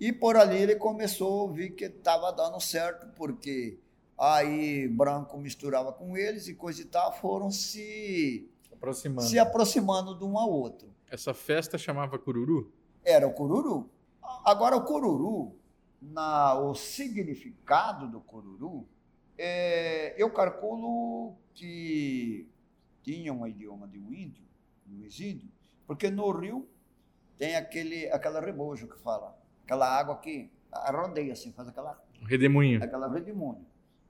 E 0.00 0.12
por 0.12 0.36
ali 0.36 0.56
ele 0.56 0.76
começou 0.76 1.40
a 1.40 1.42
ouvir 1.42 1.70
que 1.70 1.84
estava 1.84 2.32
dando 2.32 2.58
certo, 2.58 3.06
porque 3.14 3.78
aí 4.18 4.88
branco 4.88 5.36
misturava 5.38 5.92
com 5.92 6.16
eles 6.16 6.48
e 6.48 6.54
coisa 6.54 6.80
e 6.80 6.86
tal, 6.86 7.12
foram 7.12 7.50
se, 7.50 8.50
Aproximando. 8.72 9.28
se 9.28 9.38
aproximando 9.38 10.18
de 10.18 10.24
um 10.24 10.38
ao 10.38 10.50
outro. 10.50 10.88
Essa 11.10 11.34
festa 11.34 11.76
chamava 11.76 12.18
Cururu? 12.18 12.72
Era 13.04 13.26
o 13.26 13.32
cururu. 13.32 13.90
Agora, 14.44 14.76
o 14.76 14.84
cururu, 14.84 15.54
na, 16.00 16.54
o 16.58 16.74
significado 16.74 18.08
do 18.08 18.20
cururu, 18.20 18.86
é, 19.36 20.14
eu 20.22 20.30
calculo 20.30 21.34
que 21.54 22.48
tinha 23.02 23.32
um 23.32 23.46
idioma 23.46 23.86
de 23.86 23.98
um 23.98 24.12
índio, 24.12 24.44
dos 24.86 25.20
índios, 25.20 25.50
porque 25.86 26.10
no 26.10 26.30
rio 26.30 26.68
tem 27.38 27.56
aquele, 27.56 28.10
aquela 28.10 28.40
rebojo 28.40 28.86
que 28.86 28.98
fala, 28.98 29.39
aquela 29.70 29.88
água 29.88 30.16
que 30.16 30.50
rodeia 30.92 31.32
assim, 31.32 31.52
faz 31.52 31.68
aquela, 31.68 31.96
redemoinho. 32.26 32.82
aquela 32.82 33.08
redemoinho. 33.08 33.64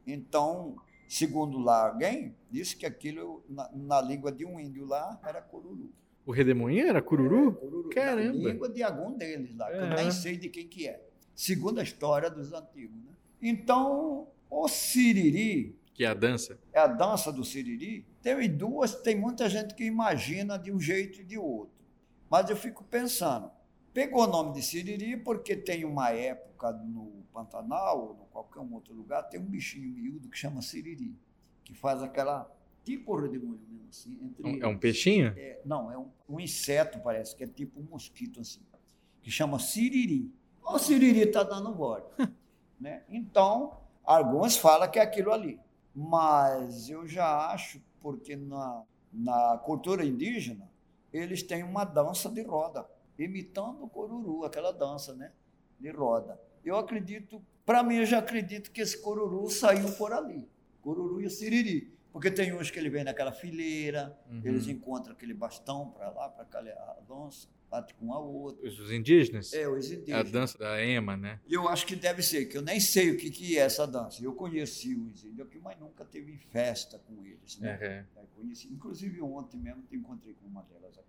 Então, 0.06 0.74
segundo 1.06 1.58
lá 1.58 1.88
alguém, 1.88 2.34
disse 2.50 2.74
que 2.74 2.86
aquilo, 2.86 3.44
na, 3.46 3.70
na 3.74 4.00
língua 4.00 4.32
de 4.32 4.46
um 4.46 4.58
índio 4.58 4.86
lá, 4.86 5.20
era 5.22 5.42
cururu. 5.42 5.92
O 6.24 6.32
redemoinho 6.32 6.86
era 6.86 7.02
Cururu? 7.02 7.54
Cururu, 7.54 7.88
Caramba. 7.90 8.38
Na 8.38 8.52
língua 8.52 8.68
de 8.68 8.82
algum 8.82 9.12
deles 9.16 9.56
lá, 9.56 9.66
que 9.68 9.76
eu 9.76 9.80
Aham. 9.84 9.94
nem 9.96 10.10
sei 10.10 10.36
de 10.36 10.48
quem 10.48 10.66
que 10.68 10.86
é. 10.86 11.02
Segundo 11.34 11.80
a 11.80 11.82
história 11.82 12.30
dos 12.30 12.52
antigos. 12.52 12.96
Né? 13.04 13.10
Então, 13.42 14.28
o 14.48 14.68
siriri, 14.68 15.76
Que 15.92 16.04
é 16.04 16.08
a 16.08 16.14
dança. 16.14 16.58
é 16.72 16.78
a 16.78 16.86
dança 16.86 17.32
do 17.32 17.42
siriri, 17.44 18.06
tem 18.22 18.48
duas, 18.54 18.94
tem 18.96 19.18
muita 19.18 19.48
gente 19.48 19.74
que 19.74 19.84
imagina 19.84 20.58
de 20.58 20.70
um 20.70 20.78
jeito 20.78 21.20
e 21.20 21.24
de 21.24 21.36
outro. 21.36 21.74
Mas 22.30 22.48
eu 22.48 22.56
fico 22.56 22.84
pensando, 22.84 23.50
pegou 23.92 24.24
o 24.24 24.26
nome 24.26 24.54
de 24.54 24.62
siriri 24.62 25.16
porque 25.16 25.56
tem 25.56 25.84
uma 25.84 26.10
época 26.10 26.72
no 26.72 27.24
Pantanal, 27.32 27.98
ou 28.00 28.12
em 28.14 28.30
qualquer 28.32 28.60
outro 28.60 28.94
lugar, 28.94 29.22
tem 29.24 29.40
um 29.40 29.44
bichinho 29.46 29.88
miúdo 29.88 30.28
que 30.28 30.36
chama 30.36 30.62
siriri, 30.62 31.14
que 31.64 31.74
faz 31.74 32.02
aquela, 32.02 32.50
tipo 32.84 33.16
redemoinho 33.16 33.60
mesmo 33.68 33.88
assim, 33.88 34.18
entre 34.22 34.60
É 34.60 34.66
um 34.66 34.70
eles. 34.70 34.80
peixinho? 34.80 35.32
É, 35.36 35.60
não, 35.64 35.90
é 35.90 35.98
um, 35.98 36.08
um 36.28 36.40
inseto, 36.40 36.98
parece, 37.00 37.34
que 37.36 37.44
é 37.44 37.46
tipo 37.46 37.80
um 37.80 37.84
mosquito 37.84 38.40
assim, 38.40 38.60
que 39.22 39.30
chama 39.30 39.58
siriri. 39.58 40.32
O 40.62 40.78
siriri 40.78 41.20
está 41.20 41.42
dando 41.42 41.74
volta. 41.74 42.32
né? 42.80 43.02
Então, 43.08 43.76
alguns 44.04 44.56
falam 44.56 44.90
que 44.90 44.98
é 44.98 45.02
aquilo 45.02 45.32
ali. 45.32 45.58
Mas 45.94 46.88
eu 46.88 47.06
já 47.06 47.50
acho, 47.52 47.80
porque 48.00 48.36
na, 48.36 48.82
na 49.12 49.58
cultura 49.64 50.04
indígena, 50.04 50.70
eles 51.12 51.42
têm 51.42 51.64
uma 51.64 51.84
dança 51.84 52.28
de 52.30 52.42
roda, 52.42 52.86
imitando 53.24 53.84
o 53.84 53.88
coruru, 53.88 54.44
aquela 54.44 54.72
dança 54.72 55.14
né? 55.14 55.32
de 55.78 55.90
roda. 55.90 56.40
Eu 56.64 56.76
acredito, 56.76 57.42
para 57.64 57.82
mim, 57.82 57.96
eu 57.96 58.06
já 58.06 58.18
acredito 58.18 58.70
que 58.70 58.80
esse 58.80 59.00
coruru 59.00 59.48
saiu 59.50 59.90
por 59.92 60.12
ali. 60.12 60.46
Coruru 60.82 61.20
e 61.20 61.26
o 61.26 61.30
siriri. 61.30 61.92
Porque 62.12 62.30
tem 62.30 62.52
uns 62.52 62.70
que 62.70 62.78
ele 62.78 62.90
vem 62.90 63.04
naquela 63.04 63.30
fileira, 63.32 64.18
Uhum. 64.28 64.40
eles 64.44 64.66
encontram 64.66 65.12
aquele 65.12 65.32
bastão 65.32 65.90
para 65.90 66.10
lá, 66.10 66.28
para 66.28 66.44
cá, 66.44 66.58
a 66.58 66.98
dança, 67.08 67.46
bate 67.70 67.94
com 67.94 68.12
a 68.12 68.18
outra. 68.18 68.66
Os 68.68 68.90
indígenas? 68.90 69.52
É, 69.52 69.68
os 69.68 69.90
É 69.90 69.94
a 69.94 69.98
indígenas. 69.98 70.30
dança 70.32 70.58
da 70.58 70.82
Ema, 70.84 71.16
né? 71.16 71.38
Eu 71.48 71.68
acho 71.68 71.86
que 71.86 71.94
deve 71.94 72.20
ser, 72.20 72.46
que 72.46 72.56
eu 72.58 72.62
nem 72.62 72.80
sei 72.80 73.12
o 73.12 73.16
que, 73.16 73.30
que 73.30 73.56
é 73.56 73.60
essa 73.60 73.86
dança. 73.86 74.22
Eu 74.24 74.34
conheci 74.34 74.94
os 74.96 75.24
índios 75.24 75.46
aqui, 75.46 75.58
mas 75.60 75.78
nunca 75.78 76.04
teve 76.04 76.36
festa 76.50 76.98
com 76.98 77.24
eles. 77.24 77.56
Né? 77.60 78.04
Uhum. 78.16 78.26
Conheci, 78.42 78.66
inclusive 78.72 79.20
ontem 79.22 79.58
mesmo 79.60 79.82
te 79.82 79.94
encontrei 79.94 80.34
com 80.34 80.46
uma 80.48 80.62
delas 80.64 80.98
aqui. 80.98 81.06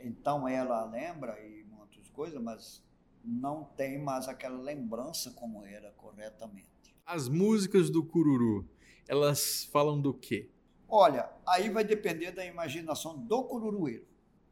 Então 0.00 0.46
ela 0.48 0.84
lembra 0.84 1.38
e 1.40 1.64
muitas 1.64 2.08
coisas, 2.10 2.40
mas 2.40 2.82
não 3.24 3.64
tem 3.64 3.98
mais 3.98 4.28
aquela 4.28 4.58
lembrança 4.58 5.30
como 5.32 5.64
era 5.64 5.90
corretamente. 5.92 6.68
As 7.04 7.28
músicas 7.28 7.90
do 7.90 8.04
Cururu, 8.04 8.68
elas 9.06 9.64
falam 9.64 10.00
do 10.00 10.14
quê? 10.14 10.50
Olha, 10.88 11.28
aí 11.46 11.68
vai 11.68 11.84
depender 11.84 12.32
da 12.32 12.46
imaginação 12.46 13.18
do 13.18 13.44
cururueiro. 13.44 14.06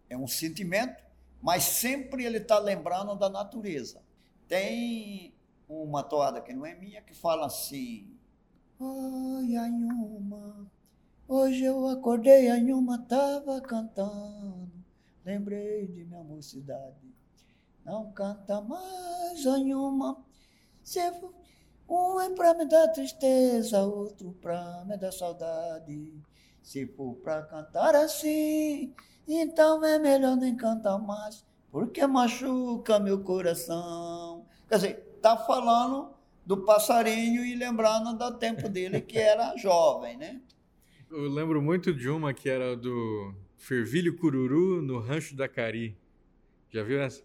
É 0.08 0.16
um 0.18 0.26
sentimento, 0.26 1.02
mas 1.40 1.64
sempre 1.64 2.24
ele 2.24 2.36
está 2.36 2.58
lembrando 2.58 3.16
da 3.16 3.30
natureza. 3.30 4.02
Tem 4.46 5.34
uma 5.66 6.02
toada 6.02 6.42
que 6.42 6.52
não 6.52 6.66
é 6.66 6.74
minha 6.74 7.00
que 7.00 7.14
fala 7.14 7.46
assim: 7.46 8.14
Oi, 8.78 9.56
Anhuma, 9.56 10.70
hoje 11.26 11.64
eu 11.64 11.88
acordei, 11.88 12.48
Anhuma 12.48 12.96
estava 12.96 13.58
cantando, 13.62 14.65
lembrei 15.26 15.88
de 15.88 16.04
minha 16.04 16.22
mocidade. 16.22 17.12
Não 17.84 18.12
canta 18.12 18.60
mais, 18.60 19.44
Anhuma, 19.44 20.24
se 20.82 21.00
for 21.14 21.34
um 21.88 22.20
é 22.20 22.30
pra 22.30 22.54
me 22.54 22.64
dar 22.64 22.88
tristeza, 22.88 23.82
outro 23.82 24.32
pra 24.40 24.84
me 24.86 24.96
dar 24.96 25.12
saudade. 25.12 26.14
Se 26.62 26.86
for 26.86 27.14
pra 27.16 27.42
cantar 27.42 27.94
assim, 27.96 28.94
então 29.26 29.84
é 29.84 29.98
melhor 29.98 30.36
nem 30.36 30.56
cantar 30.56 30.98
mais, 30.98 31.44
porque 31.70 32.06
machuca 32.06 32.98
meu 33.00 33.22
coração. 33.22 34.46
Quer 34.68 34.76
dizer, 34.76 35.18
tá 35.20 35.36
falando 35.36 36.10
do 36.44 36.64
passarinho 36.64 37.44
e 37.44 37.56
lembrando 37.56 38.16
do 38.16 38.38
tempo 38.38 38.68
dele 38.68 39.00
que 39.00 39.18
era 39.18 39.54
jovem, 39.58 40.16
né? 40.16 40.40
Eu 41.10 41.28
lembro 41.28 41.62
muito 41.62 41.92
de 41.92 42.08
uma 42.08 42.34
que 42.34 42.48
era 42.48 42.76
do 42.76 43.32
Fervilho 43.56 44.16
Cururu 44.16 44.82
no 44.82 44.98
Rancho 44.98 45.34
da 45.34 45.48
Cari. 45.48 45.96
Já 46.70 46.82
viu 46.82 47.00
essa? 47.00 47.22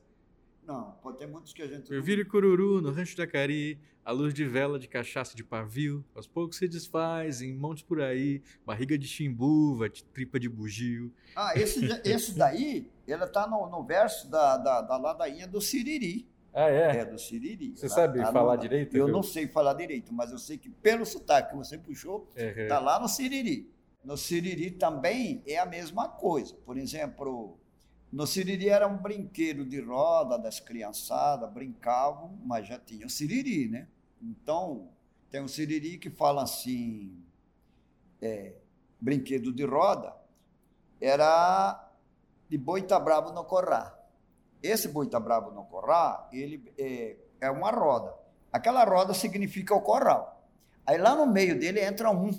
Não, 0.66 0.92
pode 1.04 1.18
ter 1.18 1.28
muitos 1.28 1.54
que 1.54 1.62
a 1.62 1.68
gente. 1.68 1.88
Fervilho 1.88 2.26
Cururu 2.28 2.82
no 2.82 2.92
Rancho 2.92 3.18
da 3.18 3.28
Cari, 3.28 3.80
a 4.06 4.12
luz 4.12 4.34
de 4.34 4.46
vela 4.46 4.80
de 4.80 4.88
cachaça 4.88 5.36
de 5.36 5.44
pavio, 5.44 6.04
aos 6.16 6.28
poucos 6.28 6.58
se 6.58 6.68
desfaz 6.68 7.42
em 7.42 7.54
montes 7.54 7.84
por 7.84 8.02
aí, 8.02 8.42
barriga 8.66 8.98
de 8.98 9.08
chimbuva, 9.08 9.90
de 9.90 10.04
tripa 10.06 10.40
de 10.40 10.48
bugio. 10.48 11.12
Ah, 11.36 11.54
esse, 11.56 11.82
esse 12.06 12.38
daí, 12.38 12.88
ela 13.08 13.28
tá 13.28 13.48
no, 13.48 13.70
no 13.70 13.84
verso 13.84 14.30
da, 14.30 14.58
da, 14.58 14.82
da 14.82 14.98
ladainha 14.98 15.48
do 15.48 15.60
Siriri. 15.60 16.28
Ah, 16.54 16.68
É, 16.70 17.06
do 17.06 17.18
Siriri. 17.18 17.72
Você 17.78 17.88
Lá- 17.88 17.94
sabe 17.96 18.20
lá 18.20 18.26
no- 18.28 18.34
falar 18.34 18.56
direito, 18.58 18.96
Eu 18.98 19.08
não 19.08 19.24
sei 19.24 19.48
falar 19.48 19.74
direito, 19.74 20.14
mas 20.14 20.32
eu 20.32 20.38
sei 20.38 20.58
que 20.58 20.70
pelo 20.70 21.06
sotaque 21.06 21.52
que 21.52 21.56
você 21.58 21.78
puxou, 21.78 22.30
Uhum. 22.38 22.62
Está 22.64 22.80
lá 22.80 23.00
no 23.00 23.08
Siriri. 23.08 23.70
No 24.04 24.18
Siriri 24.18 24.72
também 24.72 25.44
é 25.46 25.58
a 25.58 25.66
mesma 25.66 26.08
coisa. 26.08 26.56
Por 26.66 26.78
exemplo, 26.78 27.60
no 28.12 28.26
Siriri 28.26 28.68
era 28.70 28.88
um 28.88 28.98
brinquedo 28.98 29.64
de 29.64 29.80
roda 29.80 30.38
das 30.38 30.60
criançadas, 30.60 31.52
brincavam, 31.52 32.38
mas 32.44 32.68
já 32.68 32.80
tinha 32.80 33.06
o 33.06 33.10
Siriri, 33.10 33.70
né? 33.70 33.88
Então, 34.22 34.90
tem 35.30 35.42
um 35.42 35.48
Siriri 35.48 35.98
que 35.98 36.10
fala 36.10 36.44
assim, 36.44 37.24
é, 38.22 38.54
brinquedo 39.00 39.54
de 39.54 39.64
roda, 39.66 40.14
era 41.00 41.90
de 42.50 42.58
boi 42.58 42.82
tá 42.82 43.00
bravo 43.00 43.32
no 43.32 43.46
corral. 43.46 43.98
Esse 44.62 44.88
boi 44.90 45.08
tá 45.08 45.20
bravo 45.20 45.52
no 45.52 45.64
corral, 45.66 46.28
ele 46.34 46.72
é, 46.78 47.18
é 47.40 47.50
uma 47.50 47.72
roda. 47.72 48.14
Aquela 48.52 48.84
roda 48.84 49.14
significa 49.14 49.74
o 49.74 49.82
corral. 49.82 50.46
Aí 50.86 50.98
lá 50.98 51.16
no 51.16 51.26
meio 51.26 51.58
dele 51.58 51.80
entra 51.80 52.12
um, 52.12 52.32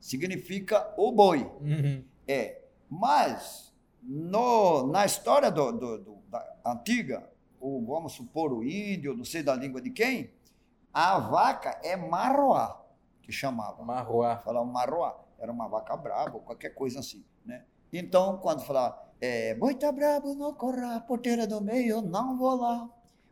significa 0.00 0.92
o 0.96 1.12
boi. 1.12 1.44
Uhum. 1.60 2.04
É, 2.26 2.60
mas 2.88 3.74
no, 4.02 4.86
na 4.86 5.04
história 5.04 5.50
do, 5.50 5.72
do- 5.72 5.98
do- 5.98 6.18
da 6.28 6.44
antiga, 6.64 7.28
o, 7.60 7.84
vamos 7.84 8.12
supor 8.12 8.52
o 8.52 8.62
índio, 8.62 9.16
não 9.16 9.24
sei 9.24 9.42
da 9.42 9.54
língua 9.54 9.80
de 9.80 9.90
quem, 9.90 10.30
a 10.92 11.18
vaca 11.18 11.78
é 11.82 11.96
marroá, 11.96 12.80
que 13.22 13.32
chamava. 13.32 13.82
Marroá. 13.82 14.38
Falava 14.38 14.64
marroá, 14.66 15.16
era 15.38 15.50
uma 15.52 15.68
vaca 15.68 15.96
brava, 15.96 16.38
qualquer 16.40 16.70
coisa 16.70 17.00
assim, 17.00 17.24
né? 17.44 17.64
Então, 17.92 18.38
quando 18.38 18.62
falava, 18.64 18.98
é, 19.20 19.54
boi 19.54 19.74
tá 19.74 19.90
brabo 19.92 20.34
no 20.34 20.54
corral, 20.54 21.00
porteira 21.02 21.46
do 21.46 21.60
meio, 21.60 21.88
eu 21.96 22.02
não 22.02 22.36
vou 22.36 22.54
lá. 22.56 22.88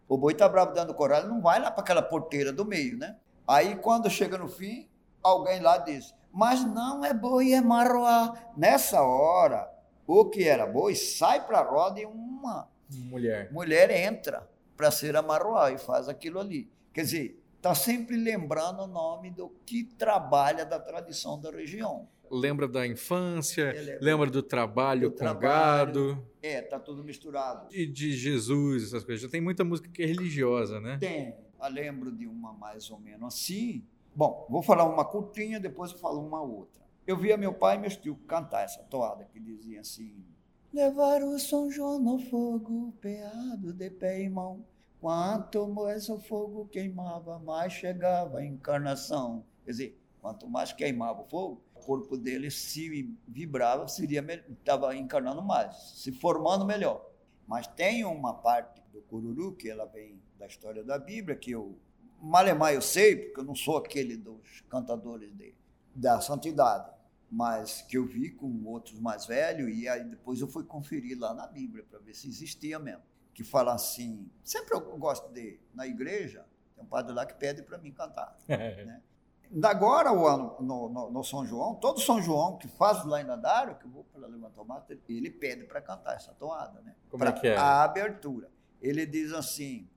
O 0.08 0.16
boi 0.18 0.34
tá 0.34 0.48
brabo 0.48 0.72
dentro 0.72 0.88
do 0.88 0.94
corral, 0.94 1.20
ele 1.20 1.28
não 1.28 1.40
vai 1.40 1.58
lá 1.60 1.70
para 1.70 1.82
aquela 1.82 2.02
porteira 2.02 2.52
do 2.52 2.64
meio, 2.64 2.96
né? 2.98 3.16
Aí, 3.46 3.76
quando 3.76 4.08
chega 4.10 4.38
no 4.38 4.48
fim, 4.48 4.88
alguém 5.22 5.60
lá 5.60 5.78
diz, 5.78 6.14
mas 6.34 6.64
não 6.64 7.04
é 7.04 7.14
boi, 7.14 7.52
é 7.52 7.60
marroá. 7.60 8.34
Nessa 8.56 9.00
hora, 9.02 9.70
o 10.06 10.24
que 10.26 10.42
era 10.44 10.66
boi 10.66 10.94
sai 10.94 11.46
para 11.46 11.60
a 11.60 11.62
roda 11.62 12.00
e 12.00 12.04
uma 12.04 12.68
Mulher. 12.90 13.50
mulher 13.52 13.90
entra 13.90 14.46
para 14.76 14.90
ser 14.90 15.16
a 15.16 15.22
marroá 15.22 15.70
e 15.72 15.78
faz 15.78 16.08
aquilo 16.08 16.40
ali. 16.40 16.68
Quer 16.92 17.02
dizer, 17.02 17.42
está 17.56 17.74
sempre 17.74 18.16
lembrando 18.16 18.82
o 18.82 18.86
nome 18.86 19.30
do 19.30 19.48
que 19.64 19.84
trabalha 19.84 20.64
da 20.66 20.78
tradição 20.78 21.40
da 21.40 21.50
região. 21.50 22.08
Lembra 22.30 22.66
da 22.66 22.86
infância, 22.86 23.72
Ele 23.76 23.90
é- 23.92 23.98
lembra 24.00 24.28
do 24.30 24.42
trabalho 24.42 25.08
Do 25.10 25.12
com 25.12 25.18
trabalho. 25.18 25.46
gado, 25.86 26.26
É, 26.42 26.60
tá 26.62 26.80
tudo 26.80 27.04
misturado. 27.04 27.68
e 27.72 27.86
de 27.86 28.12
Jesus, 28.12 28.84
essas 28.84 29.04
coisas. 29.04 29.22
Já 29.22 29.28
tem 29.28 29.40
muita 29.40 29.62
música 29.62 29.88
que 29.88 30.02
é 30.02 30.06
religiosa, 30.06 30.80
né? 30.80 30.96
Tem. 30.98 31.34
Eu 31.62 31.70
lembro 31.70 32.10
de 32.12 32.26
uma 32.26 32.52
mais 32.52 32.90
ou 32.90 32.98
menos 32.98 33.34
assim. 33.34 33.84
Bom, 34.16 34.46
vou 34.48 34.62
falar 34.62 34.84
uma 34.84 35.04
curtinha, 35.04 35.58
depois 35.58 35.90
eu 35.90 35.98
falo 35.98 36.24
uma 36.24 36.40
outra. 36.40 36.80
Eu 37.04 37.16
via 37.16 37.36
meu 37.36 37.52
pai 37.52 37.76
e 37.76 37.80
meus 37.80 37.96
tios 37.96 38.16
cantar 38.28 38.62
essa 38.62 38.82
toada 38.84 39.24
que 39.24 39.40
dizia 39.40 39.80
assim: 39.80 40.24
Levar 40.72 41.22
o 41.22 41.38
São 41.38 41.68
João 41.70 41.98
no 41.98 42.18
fogo, 42.18 42.94
peado 43.00 43.72
de 43.72 43.90
pé 43.90 44.22
e 44.22 44.28
mão. 44.28 44.64
Quanto 45.00 45.66
mais 45.66 46.08
o 46.08 46.18
fogo 46.18 46.66
queimava, 46.66 47.38
mais 47.40 47.72
chegava 47.72 48.38
a 48.38 48.44
encarnação. 48.44 49.44
Quer 49.64 49.70
dizer, 49.72 50.00
quanto 50.20 50.48
mais 50.48 50.72
queimava 50.72 51.22
o 51.22 51.26
fogo, 51.26 51.62
o 51.74 51.80
corpo 51.80 52.16
dele 52.16 52.50
se 52.50 53.14
vibrava, 53.26 53.88
seria 53.88 54.24
estava 54.48 54.96
encarnando 54.96 55.42
mais, 55.42 55.76
se 55.96 56.12
formando 56.12 56.64
melhor. 56.64 57.04
Mas 57.46 57.66
tem 57.66 58.04
uma 58.04 58.32
parte 58.32 58.80
do 58.92 59.02
cururu 59.02 59.54
que 59.56 59.68
ela 59.68 59.84
vem 59.84 60.22
da 60.38 60.46
história 60.46 60.82
da 60.82 60.98
Bíblia 60.98 61.36
que 61.36 61.50
eu 61.50 61.76
malemar 62.24 62.72
eu 62.72 62.80
sei, 62.82 63.16
porque 63.16 63.40
eu 63.40 63.44
não 63.44 63.54
sou 63.54 63.76
aquele 63.76 64.16
dos 64.16 64.62
cantadores 64.68 65.32
de, 65.34 65.54
da 65.94 66.20
santidade, 66.20 66.90
mas 67.30 67.82
que 67.82 67.96
eu 67.98 68.06
vi 68.06 68.30
com 68.30 68.64
outros 68.66 68.98
mais 68.98 69.26
velhos 69.26 69.74
e 69.76 69.88
aí 69.88 70.04
depois 70.04 70.40
eu 70.40 70.48
fui 70.48 70.64
conferir 70.64 71.18
lá 71.18 71.34
na 71.34 71.46
Bíblia 71.46 71.84
para 71.88 71.98
ver 71.98 72.14
se 72.14 72.28
existia 72.28 72.78
mesmo. 72.78 73.02
Que 73.32 73.42
fala 73.42 73.74
assim, 73.74 74.30
sempre 74.44 74.74
eu 74.74 74.80
gosto 74.96 75.32
de 75.32 75.58
na 75.74 75.86
igreja, 75.86 76.46
tem 76.74 76.84
um 76.84 76.86
padre 76.86 77.12
lá 77.12 77.26
que 77.26 77.34
pede 77.34 77.62
para 77.62 77.78
mim 77.78 77.92
cantar. 77.92 78.36
né? 78.48 79.02
Agora, 79.62 80.12
o 80.12 80.26
ano, 80.26 80.56
no, 80.60 80.88
no, 80.88 81.10
no 81.10 81.24
São 81.24 81.44
João, 81.46 81.74
todo 81.74 82.00
São 82.00 82.20
João 82.22 82.56
que 82.56 82.66
faz 82.66 83.04
lá 83.04 83.20
em 83.20 83.24
Nadário, 83.24 83.76
que 83.76 83.84
eu 83.84 83.90
vou 83.90 84.04
para 84.04 84.26
levantar 84.26 84.62
o 84.62 84.64
mato, 84.64 84.92
ele 85.08 85.30
pede 85.30 85.64
para 85.64 85.80
cantar 85.80 86.16
essa 86.16 86.32
toada, 86.32 86.80
né? 86.80 86.94
Como 87.10 87.22
é 87.24 87.30
Pra- 87.30 87.40
que 87.40 87.48
é? 87.48 87.56
A 87.56 87.82
abertura. 87.82 88.50
Ele 88.80 89.04
diz 89.06 89.32
assim: 89.32 89.88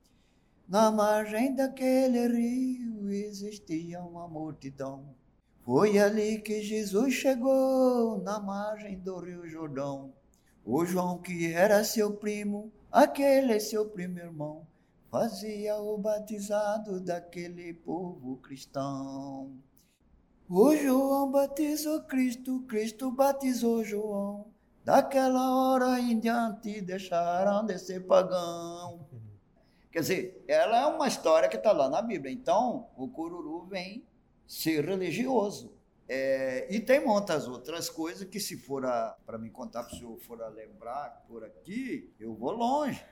Na 0.67 0.91
margem 0.91 1.55
daquele 1.55 2.27
rio 2.27 3.09
existia 3.09 4.01
uma 4.01 4.27
multidão. 4.27 5.15
Foi 5.61 5.97
ali 5.97 6.41
que 6.41 6.61
Jesus 6.61 7.13
chegou, 7.13 8.21
na 8.21 8.37
margem 8.37 8.99
do 8.99 9.17
Rio 9.17 9.47
Jordão. 9.47 10.11
O 10.65 10.83
João, 10.85 11.19
que 11.19 11.53
era 11.53 11.85
seu 11.85 12.11
primo, 12.17 12.69
aquele 12.91 13.57
seu 13.61 13.87
primo 13.87 14.19
irmão, 14.19 14.67
fazia 15.09 15.77
o 15.77 15.97
batizado 15.97 16.99
daquele 16.99 17.73
povo 17.73 18.35
cristão. 18.35 19.55
O 20.49 20.75
João 20.75 21.31
batizou 21.31 22.01
Cristo, 22.03 22.59
Cristo 22.67 23.09
batizou 23.09 23.85
João. 23.85 24.47
Daquela 24.83 25.55
hora 25.55 25.97
em 25.97 26.19
diante 26.19 26.81
deixaram 26.81 27.65
de 27.65 27.77
ser 27.79 28.05
pagão. 28.05 29.06
Quer 29.91 29.99
dizer, 30.01 30.43
ela 30.47 30.81
é 30.81 30.85
uma 30.85 31.07
história 31.07 31.47
que 31.49 31.57
está 31.57 31.71
lá 31.71 31.89
na 31.89 32.01
Bíblia. 32.01 32.31
Então, 32.31 32.87
o 32.95 33.07
cururu 33.07 33.65
vem 33.65 34.03
ser 34.45 34.85
religioso. 34.85 35.73
É, 36.09 36.67
e 36.73 36.79
tem 36.79 37.03
muitas 37.05 37.47
outras 37.47 37.89
coisas 37.89 38.27
que, 38.27 38.39
se 38.39 38.57
for 38.57 38.83
para 39.25 39.37
me 39.37 39.49
contar, 39.49 39.83
se 39.89 40.01
eu 40.01 40.17
for 40.17 40.41
a 40.41 40.47
lembrar 40.47 41.25
por 41.27 41.43
aqui, 41.43 42.09
eu 42.19 42.33
vou 42.33 42.51
longe. 42.51 43.03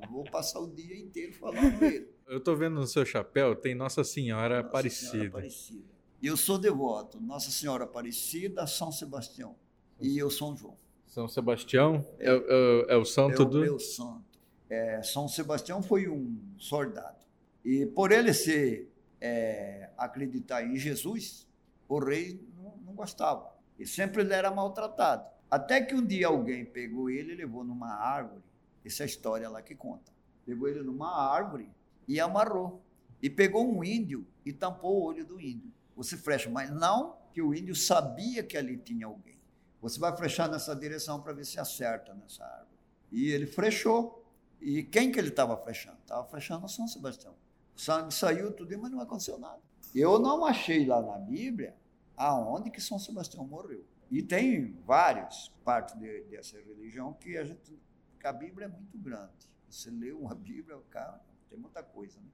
Eu 0.00 0.08
vou 0.10 0.24
passar 0.24 0.60
o 0.60 0.66
dia 0.68 0.96
inteiro 0.98 1.32
falando 1.32 1.58
ele. 1.82 2.08
Eu 2.26 2.38
tô 2.40 2.54
vendo 2.54 2.74
no 2.74 2.86
seu 2.86 3.04
chapéu, 3.06 3.56
tem 3.56 3.74
Nossa 3.74 4.04
Senhora 4.04 4.56
Nossa 4.56 4.68
Aparecida. 4.68 5.10
Senhora 5.10 5.28
Aparecida. 5.28 5.84
Eu 6.22 6.36
sou 6.36 6.58
devoto, 6.58 7.18
Nossa 7.20 7.50
Senhora 7.50 7.84
Aparecida, 7.84 8.66
São 8.66 8.92
Sebastião 8.92 9.54
e 10.00 10.18
eu 10.18 10.28
São 10.30 10.54
João. 10.56 10.76
São 11.06 11.26
Sebastião 11.26 12.04
é, 12.18 12.30
o- 12.32 12.36
é 12.36 12.54
o- 12.54 12.86
é 12.90 12.96
o 12.96 13.04
santo 13.04 13.42
é 13.42 13.44
do. 13.46 13.58
o 13.58 13.60
meu 13.62 13.78
santo. 13.78 14.27
É, 14.68 15.02
São 15.02 15.28
Sebastião 15.28 15.82
foi 15.82 16.08
um 16.08 16.38
soldado. 16.58 17.16
E 17.64 17.86
por 17.86 18.12
ele 18.12 18.32
ser, 18.32 18.92
é, 19.20 19.90
acreditar 19.96 20.64
em 20.64 20.76
Jesus, 20.76 21.46
o 21.88 21.98
rei 21.98 22.40
não, 22.56 22.76
não 22.84 22.94
gostava. 22.94 23.50
E 23.78 23.86
sempre 23.86 24.22
ele 24.22 24.34
era 24.34 24.50
maltratado. 24.50 25.26
Até 25.50 25.80
que 25.80 25.94
um 25.94 26.04
dia 26.04 26.26
alguém 26.26 26.64
pegou 26.64 27.08
ele 27.08 27.32
e 27.32 27.36
levou 27.36 27.64
numa 27.64 27.94
árvore. 27.94 28.42
Essa 28.84 29.02
é 29.02 29.04
a 29.04 29.06
história 29.06 29.48
lá 29.48 29.62
que 29.62 29.74
conta. 29.74 30.12
Pegou 30.44 30.68
ele 30.68 30.82
numa 30.82 31.10
árvore 31.32 31.70
e 32.06 32.20
amarrou. 32.20 32.82
E 33.22 33.28
pegou 33.28 33.66
um 33.66 33.82
índio 33.82 34.26
e 34.44 34.52
tampou 34.52 35.00
o 35.00 35.04
olho 35.04 35.24
do 35.24 35.40
índio. 35.40 35.72
Você 35.96 36.16
frecha, 36.16 36.48
mas 36.48 36.70
não 36.70 37.16
que 37.32 37.42
o 37.42 37.54
índio 37.54 37.74
sabia 37.74 38.42
que 38.42 38.56
ali 38.56 38.76
tinha 38.76 39.06
alguém. 39.06 39.38
Você 39.80 39.98
vai 39.98 40.16
frechar 40.16 40.48
nessa 40.48 40.74
direção 40.74 41.20
para 41.20 41.32
ver 41.32 41.44
se 41.44 41.58
acerta 41.58 42.14
nessa 42.14 42.44
árvore. 42.44 42.78
E 43.10 43.30
ele 43.30 43.46
frechou. 43.46 44.24
E 44.60 44.82
quem 44.82 45.10
que 45.12 45.18
ele 45.18 45.28
estava 45.28 45.56
frechando? 45.56 45.98
Estava 46.00 46.26
frechando 46.28 46.68
São 46.68 46.86
Sebastião. 46.88 47.34
O 47.76 47.80
sangue 47.80 48.12
saiu, 48.12 48.52
tudo, 48.52 48.76
mas 48.78 48.90
não 48.90 49.00
aconteceu 49.00 49.38
nada. 49.38 49.60
Eu 49.94 50.18
não 50.18 50.44
achei 50.44 50.84
lá 50.86 51.00
na 51.00 51.18
Bíblia 51.18 51.76
aonde 52.16 52.70
que 52.70 52.80
São 52.80 52.98
Sebastião 52.98 53.46
morreu. 53.46 53.84
E 54.10 54.22
tem 54.22 54.72
várias 54.84 55.48
partes 55.64 55.94
de- 55.98 56.22
dessa 56.24 56.58
religião 56.58 57.12
que 57.12 57.36
a 57.36 57.44
gente. 57.44 57.78
a 58.24 58.32
Bíblia 58.32 58.66
é 58.66 58.68
muito 58.68 58.98
grande. 58.98 59.32
Você 59.70 59.90
lê 59.90 60.12
uma 60.12 60.34
Bíblia, 60.36 60.76
cara, 60.90 61.20
tem 61.48 61.58
muita 61.58 61.82
coisa. 61.82 62.18
Né? 62.20 62.26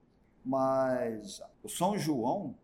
Mas 0.45 1.43
o 1.63 1.69
São 1.69 1.97
João, 1.99 2.57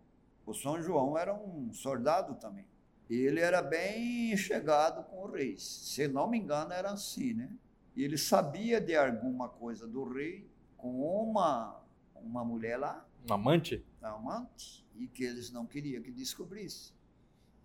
o 0.46 0.54
São 0.54 0.80
João 0.82 1.16
era 1.18 1.34
um 1.34 1.72
soldado 1.72 2.34
também. 2.36 2.66
Ele 3.08 3.40
era 3.40 3.60
bem 3.62 4.36
chegado 4.36 5.04
com 5.04 5.24
o 5.24 5.30
rei. 5.30 5.56
Se 5.58 6.06
não 6.08 6.28
me 6.28 6.38
engano, 6.38 6.72
era 6.72 6.92
assim, 6.92 7.34
né? 7.34 7.50
E 7.96 8.02
ele 8.04 8.16
sabia 8.16 8.80
de 8.80 8.94
alguma 8.96 9.48
coisa 9.48 9.86
do 9.86 10.04
rei 10.04 10.48
com 10.76 11.00
uma, 11.02 11.82
uma 12.14 12.44
mulher 12.44 12.78
lá, 12.78 13.06
Um 13.28 13.34
amante? 13.34 13.84
amante, 14.00 14.86
e 14.94 15.06
que 15.06 15.24
eles 15.24 15.50
não 15.50 15.66
queriam 15.66 16.02
que 16.02 16.10
descobrisse. 16.10 16.92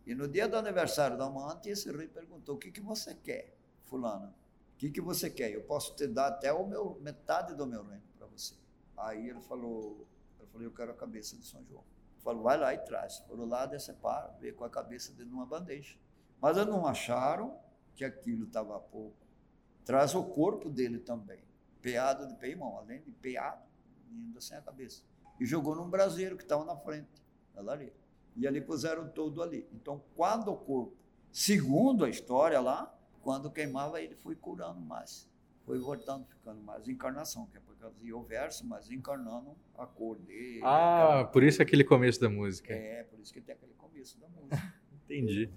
E 0.06 0.14
no 0.14 0.28
dia 0.28 0.48
do 0.48 0.58
aniversário 0.58 1.18
da 1.18 1.26
amante, 1.26 1.70
esse 1.70 1.92
rei 1.92 2.08
perguntou: 2.08 2.56
O 2.56 2.58
que, 2.58 2.72
que 2.72 2.82
você 2.82 3.16
quer, 3.16 3.56
Fulana? 3.84 4.36
O 4.74 4.78
que, 4.78 4.90
que 4.92 5.02
você 5.02 5.30
quer? 5.30 5.52
Eu 5.52 5.64
posso 5.64 5.96
te 5.96 6.06
dar 6.08 6.28
até 6.28 6.52
o 6.52 6.68
meu, 6.68 7.00
metade 7.02 7.56
do 7.56 7.66
meu 7.66 7.84
reino 7.84 8.04
para 8.18 8.28
você. 8.28 8.56
Aí 8.98 9.30
ele 9.30 9.40
falou: 9.42 10.06
Eu 10.40 10.48
falei, 10.48 10.68
eu 10.68 10.72
quero 10.72 10.92
a 10.92 10.96
cabeça 10.96 11.38
de 11.38 11.46
São 11.46 11.64
João. 11.66 11.84
Falou, 12.20 12.44
vai 12.44 12.58
lá 12.58 12.74
e 12.74 12.78
traz. 12.80 13.20
Foram 13.20 13.46
lá, 13.46 13.66
deceparam, 13.66 14.34
veio 14.40 14.56
com 14.56 14.64
a 14.64 14.70
cabeça 14.70 15.14
dele 15.14 15.30
numa 15.30 15.46
bandeja. 15.46 15.96
Mas 16.42 16.58
eles 16.58 16.70
não 16.70 16.86
acharam 16.86 17.58
que 17.96 18.04
aquilo 18.04 18.46
estava 18.46 18.80
pouco. 18.80 19.16
Traz 19.86 20.16
o 20.16 20.24
corpo 20.24 20.68
dele 20.68 20.98
também, 20.98 21.40
peado 21.80 22.28
de 22.28 22.36
pé 22.36 22.50
e 22.50 22.56
mão, 22.56 22.78
além 22.80 23.02
de 23.02 23.12
peado, 23.12 23.64
ainda 24.10 24.42
sem 24.42 24.58
a 24.58 24.62
cabeça. 24.62 25.04
E 25.40 25.46
jogou 25.46 25.76
num 25.76 25.88
braseiro 25.88 26.36
que 26.36 26.44
estava 26.44 26.66
na 26.66 26.76
frente 26.76 27.08
da 27.54 27.62
lareira. 27.62 27.94
E 28.36 28.48
ali 28.48 28.60
puseram 28.60 29.08
todo 29.10 29.44
ali. 29.44 29.68
Então, 29.72 30.02
quando 30.16 30.52
o 30.52 30.58
corpo, 30.58 30.98
segundo 31.32 32.04
a 32.04 32.10
história 32.10 32.60
lá, 32.60 32.94
quando 33.22 33.52
queimava, 33.52 34.02
ele 34.02 34.16
foi 34.16 34.36
curando 34.36 34.82
mais. 34.82 35.30
Foi 35.66 35.80
voltando, 35.80 36.26
ficando 36.26 36.62
mais 36.62 36.88
encarnação, 36.88 37.46
que 37.48 37.58
é 37.58 37.60
por 37.60 37.76
causa 37.78 37.96
o 38.14 38.24
verso, 38.24 38.66
mas 38.66 38.90
encarnando 38.92 39.56
a 39.78 39.86
cor 39.86 40.18
dele. 40.18 40.62
Ah, 40.64 41.30
por 41.32 41.44
isso 41.44 41.62
aquele 41.62 41.84
começo 41.84 42.20
da 42.20 42.30
música. 42.30 42.74
É, 42.74 43.04
por 43.04 43.20
isso 43.20 43.34
que 43.34 43.42
tem 43.42 43.54
aquele 43.56 43.74
começo 43.74 44.20
da 44.20 44.28
música. 44.30 44.74
Entendi. 45.06 45.50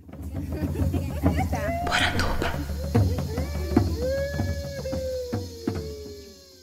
Vou 2.68 2.77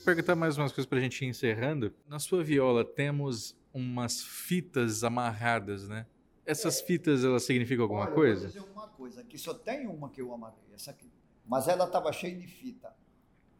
perguntar 0.05 0.35
mais 0.35 0.57
umas 0.57 0.71
coisas 0.71 0.85
pra 0.87 0.99
gente 0.99 1.25
ir 1.25 1.27
encerrando. 1.27 1.93
Na 2.07 2.19
sua 2.19 2.43
viola 2.43 2.85
temos 2.85 3.57
umas 3.73 4.21
fitas 4.21 5.03
amarradas, 5.03 5.87
né? 5.87 6.05
Essas 6.45 6.79
fitas, 6.79 7.23
elas 7.23 7.43
significam 7.43 7.83
alguma 7.83 8.05
Olha, 8.05 8.13
coisa? 8.13 8.45
Eu 8.45 8.51
vou 8.51 8.61
dizer 8.61 8.71
uma 8.71 8.87
coisa, 8.87 9.21
aqui 9.21 9.37
só 9.37 9.53
tem 9.53 9.87
uma 9.87 10.09
que 10.11 10.21
eu 10.21 10.31
amarrei, 10.31 10.63
essa 10.73 10.91
aqui. 10.91 11.11
Mas 11.43 11.67
ela 11.67 11.85
estava 11.85 12.13
cheia 12.13 12.37
de 12.37 12.47
fita. 12.47 12.95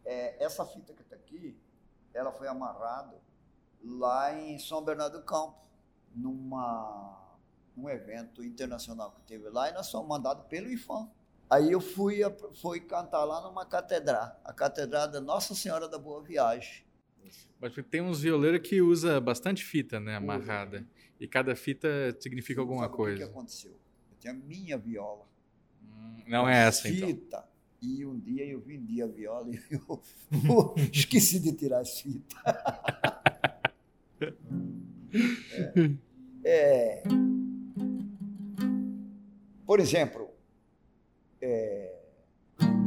É, 0.05 0.43
essa 0.43 0.63
fita 0.65 0.93
que 0.93 1.01
está 1.01 1.15
aqui, 1.15 1.57
ela 2.13 2.31
foi 2.31 2.47
amarrada 2.47 3.19
lá 3.83 4.39
em 4.39 4.57
São 4.59 4.83
Bernardo 4.83 5.17
do 5.19 5.25
Campo, 5.25 5.57
numa, 6.15 7.37
num 7.75 7.89
evento 7.89 8.43
internacional 8.43 9.11
que 9.11 9.21
teve 9.23 9.49
lá, 9.49 9.69
e 9.69 9.73
nós 9.73 9.89
fomos 9.89 10.07
mandados 10.07 10.45
pelo 10.45 10.69
IFAM. 10.69 11.09
Aí 11.49 11.71
eu 11.71 11.79
fui, 11.79 12.19
fui 12.59 12.79
cantar 12.79 13.23
lá 13.23 13.41
numa 13.41 13.65
catedral, 13.65 14.39
a 14.43 14.51
Catedral 14.51 15.09
da 15.11 15.21
Nossa 15.21 15.53
Senhora 15.53 15.87
da 15.87 15.97
Boa 15.97 16.21
Viagem. 16.23 16.83
Mas 17.61 17.73
tem 17.89 18.01
uns 18.01 18.21
violeiros 18.21 18.67
que 18.67 18.81
usa 18.81 19.19
bastante 19.21 19.63
fita, 19.63 19.99
né? 19.99 20.15
Amarrada. 20.15 20.85
E 21.19 21.27
cada 21.27 21.55
fita 21.55 21.87
significa 22.19 22.59
alguma 22.61 22.81
Sabe 22.83 22.93
O 22.93 22.95
que, 22.97 23.01
coisa. 23.03 23.17
que 23.17 23.23
aconteceu? 23.31 23.71
Eu 23.71 24.17
tinha 24.19 24.33
a 24.33 24.35
minha 24.35 24.77
viola. 24.77 25.25
Hum, 25.81 26.23
Não 26.27 26.47
é 26.49 26.65
essa, 26.67 26.87
então. 26.89 27.07
fita. 27.07 27.45
E 27.81 28.05
um 28.05 28.19
dia 28.19 28.45
eu 28.45 28.59
vendi 28.59 29.01
a 29.01 29.07
viola 29.07 29.49
e 29.53 29.59
eu, 29.71 30.01
eu 30.31 30.75
esqueci 30.91 31.39
de 31.39 31.53
tirar 31.53 31.79
as 31.79 31.99
fitas. 32.01 32.35
É. 36.43 37.01
É. 37.03 37.03
Por 39.65 39.79
exemplo, 39.79 40.29
é, 41.45 42.01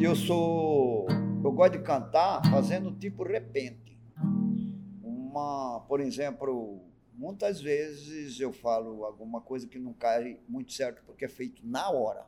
eu 0.00 0.16
sou. 0.16 1.06
Eu 1.44 1.52
gosto 1.52 1.78
de 1.78 1.84
cantar 1.84 2.42
fazendo 2.50 2.90
tipo 2.98 3.22
repente. 3.22 3.96
Uma, 5.02 5.84
por 5.86 6.00
exemplo, 6.00 6.80
muitas 7.14 7.60
vezes 7.60 8.40
eu 8.40 8.52
falo 8.52 9.04
alguma 9.04 9.40
coisa 9.40 9.68
que 9.68 9.78
não 9.78 9.92
cai 9.92 10.40
muito 10.48 10.72
certo 10.72 11.02
porque 11.06 11.24
é 11.24 11.28
feito 11.28 11.64
na 11.64 11.88
hora. 11.90 12.26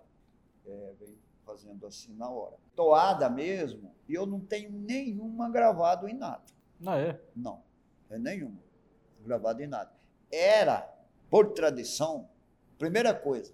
É, 0.65 0.93
vem 1.01 1.19
fazendo 1.45 1.85
assim 1.85 2.15
na 2.15 2.31
hora. 2.31 2.57
Toada 2.77 3.29
mesmo, 3.29 3.93
e 4.09 4.15
eu 4.15 4.25
não 4.25 4.39
tenho 4.39 4.71
nenhuma 4.71 5.51
gravado 5.51 6.09
em 6.09 6.15
nada. 6.15 6.45
Ah, 6.87 6.97
é? 6.97 7.21
Não, 7.35 7.61
é 8.09 8.19
nenhuma 8.19 8.61
gravado 9.25 9.61
em 9.63 9.67
nada. 9.67 9.93
Era, 10.31 10.89
por 11.29 11.53
tradição, 11.53 12.29
primeira 12.79 13.13
coisa, 13.13 13.53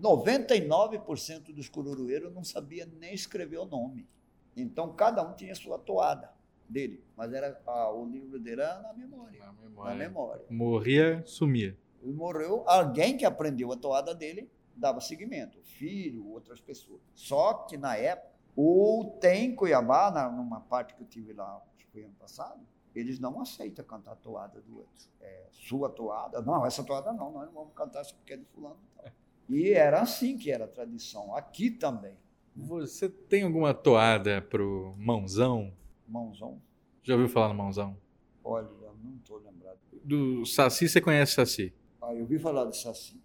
99% 0.00 1.52
dos 1.54 1.68
cururueiros 1.68 2.32
não 2.32 2.44
sabia 2.44 2.86
nem 2.98 3.14
escrever 3.14 3.58
o 3.58 3.64
nome. 3.64 4.08
Então, 4.56 4.92
cada 4.94 5.22
um 5.22 5.34
tinha 5.34 5.54
sua 5.54 5.78
toada 5.78 6.32
dele, 6.68 7.02
mas 7.16 7.32
era 7.32 7.60
ah, 7.66 7.90
o 7.92 8.04
livro 8.06 8.38
dele 8.38 8.60
era 8.62 8.80
na 8.80 8.92
memória. 8.92 9.38
Na 9.38 9.46
Na 9.46 9.52
memória. 9.52 9.96
memória. 9.96 10.44
Morria, 10.50 11.22
sumia. 11.26 11.76
Ele 12.02 12.12
morreu, 12.12 12.64
alguém 12.66 13.16
que 13.16 13.24
aprendeu 13.24 13.70
a 13.72 13.76
toada 13.76 14.14
dele 14.14 14.50
dava 14.74 15.00
seguimento, 15.00 15.60
filho, 15.62 16.26
outras 16.28 16.60
pessoas. 16.60 17.00
Só 17.14 17.52
que 17.54 17.76
na 17.76 17.96
época, 17.96 18.30
ou 18.56 19.04
tem 19.18 19.46
em 19.50 19.54
Cuiabá, 19.54 20.10
na, 20.10 20.30
numa 20.30 20.60
parte 20.60 20.94
que 20.94 21.02
eu 21.02 21.06
tive 21.06 21.32
lá, 21.32 21.62
acho 21.76 21.84
que 21.86 21.92
foi 21.92 22.04
ano 22.04 22.14
passado, 22.18 22.60
eles 22.94 23.18
não 23.18 23.40
aceitam 23.40 23.84
cantar 23.84 24.12
a 24.12 24.16
toada 24.16 24.60
do 24.62 24.78
outro. 24.78 25.08
É, 25.20 25.46
sua 25.52 25.90
toada, 25.90 26.40
não, 26.40 26.64
essa 26.64 26.82
toada 26.82 27.12
não, 27.12 27.30
nós 27.30 27.46
não 27.46 27.52
vamos 27.52 27.74
cantar 27.74 28.02
só 28.04 28.14
porque 28.14 28.32
é 28.32 28.36
de 28.38 28.44
fulano. 28.46 28.78
e 28.98 29.02
tal. 29.02 29.12
E 29.50 29.70
era 29.72 30.00
assim 30.00 30.38
que 30.38 30.50
era 30.50 30.64
a 30.64 30.68
tradição, 30.68 31.34
aqui 31.34 31.70
também. 31.70 32.14
Você 32.54 33.08
tem 33.08 33.42
alguma 33.42 33.74
toada 33.74 34.40
pro 34.42 34.94
mãozão? 34.98 35.72
Mãozão, 36.06 36.60
Já 37.02 37.14
ouviu 37.14 37.28
falar 37.28 37.48
no 37.48 37.54
mãozão? 37.54 37.96
olha, 38.44 38.66
eu 38.66 38.94
não 39.02 39.16
estou 39.16 39.38
lembrado. 39.38 39.78
Do 40.04 40.44
Saci, 40.46 40.88
você 40.88 41.00
conhece 41.00 41.32
o 41.32 41.34
Saci? 41.36 41.72
Ah, 42.02 42.12
eu 42.14 42.20
ouvi 42.22 42.38
falar 42.38 42.64
de 42.66 42.76
Saci. 42.76 43.20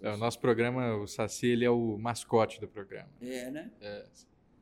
É, 0.00 0.12
o 0.14 0.16
nosso 0.16 0.38
programa, 0.40 0.96
o 0.96 1.06
Saci, 1.06 1.46
ele 1.48 1.64
é 1.64 1.70
o 1.70 1.98
mascote 1.98 2.58
do 2.60 2.66
programa. 2.68 3.08
É, 3.20 3.50
né? 3.50 3.70
É, 3.80 4.06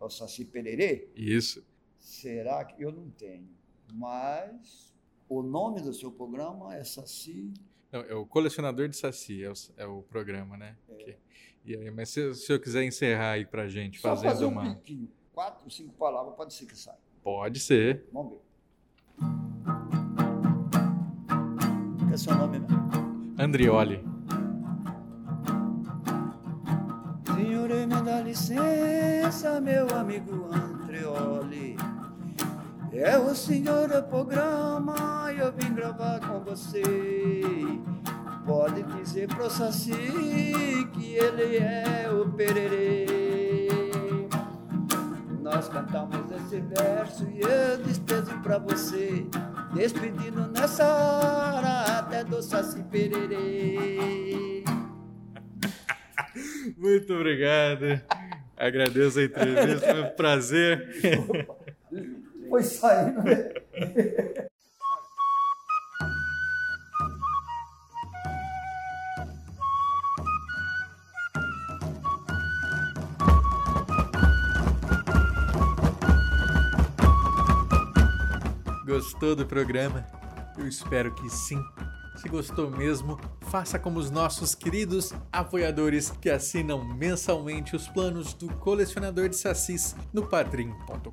O 0.00 0.08
Saci 0.10 0.44
Pererê? 0.44 1.08
isso. 1.14 1.64
Será 1.96 2.64
que 2.64 2.82
eu 2.82 2.90
não 2.90 3.08
tenho? 3.10 3.48
Mas 3.92 4.92
o 5.28 5.42
nome 5.42 5.80
do 5.80 5.92
seu 5.92 6.10
programa 6.10 6.74
é 6.74 6.82
Saci. 6.82 7.52
Não, 7.90 8.00
é 8.00 8.14
o 8.14 8.26
colecionador 8.26 8.88
de 8.88 8.96
Saci, 8.96 9.42
é 9.42 9.50
o, 9.50 9.54
é 9.78 9.86
o 9.86 10.02
programa, 10.02 10.56
né? 10.56 10.76
Que- 10.98 11.16
e 11.64 11.74
aí, 11.76 11.90
mas 11.90 12.08
se, 12.10 12.34
se 12.34 12.52
eu 12.52 12.60
quiser 12.60 12.84
encerrar 12.84 13.32
aí 13.32 13.44
pra 13.46 13.66
gente, 13.68 14.00
Só 14.00 14.10
fazendo 14.10 14.30
fazer 14.30 14.44
um 14.46 14.48
uma. 14.48 14.74
piquinho. 14.76 15.10
Quatro, 15.32 15.70
cinco 15.70 15.92
palavras, 15.94 16.34
pode 16.34 16.52
ser 16.54 16.66
que 16.66 16.76
saia. 16.76 16.98
Pode 17.22 17.60
ser. 17.60 18.06
Vamos 18.12 18.32
ver. 18.32 18.38
Qual 21.98 22.10
é 22.12 22.16
seu 22.16 22.34
nome 22.34 22.58
mesmo? 22.58 22.78
Andrioli. 23.38 24.04
Senhor, 27.36 27.68
me 27.68 28.02
dá 28.02 28.20
licença, 28.22 29.60
meu 29.60 29.88
amigo 29.94 30.46
Andreoli. 30.52 31.76
É 33.00 33.16
o 33.16 33.32
senhor 33.32 33.86
do 33.86 34.02
programa, 34.02 35.32
eu 35.32 35.52
vim 35.52 35.72
gravar 35.72 36.18
com 36.18 36.40
você. 36.40 36.82
Pode 38.44 38.82
dizer 38.82 39.28
pro 39.28 39.48
Saci 39.48 39.92
que 40.92 41.14
ele 41.14 41.58
é 41.58 42.10
o 42.10 42.28
pererê. 42.28 43.06
Nós 45.40 45.68
cantamos 45.68 46.28
esse 46.32 46.60
verso 46.60 47.24
e 47.30 47.40
eu 47.40 47.78
despeço 47.84 48.36
pra 48.42 48.58
você. 48.58 49.24
Despedindo 49.72 50.48
nessa 50.48 50.84
hora 50.84 51.98
até 52.00 52.24
do 52.24 52.42
Saci 52.42 52.82
Pererê. 52.82 54.64
Muito 56.76 57.14
obrigado. 57.14 58.02
Agradeço 58.56 59.20
a 59.20 59.22
entrevista, 59.22 59.86
foi 59.86 60.02
um 60.02 60.10
prazer. 60.16 61.48
Foi 62.48 62.62
saindo, 62.62 63.22
né? 63.22 63.50
Gostou 78.86 79.36
do 79.36 79.46
programa? 79.46 80.06
Eu 80.56 80.66
espero 80.66 81.14
que 81.14 81.28
sim. 81.28 81.62
Se 82.16 82.28
gostou 82.28 82.70
mesmo, 82.70 83.20
faça 83.50 83.78
como 83.78 83.98
os 83.98 84.10
nossos 84.10 84.54
queridos 84.54 85.12
apoiadores 85.32 86.10
que 86.20 86.28
assinam 86.28 86.84
mensalmente 86.84 87.74
os 87.74 87.88
planos 87.88 88.34
do 88.34 88.48
colecionador 88.56 89.28
de 89.28 89.36
sacis 89.36 89.96
no 90.12 90.26
padrim.com.br 90.26 91.10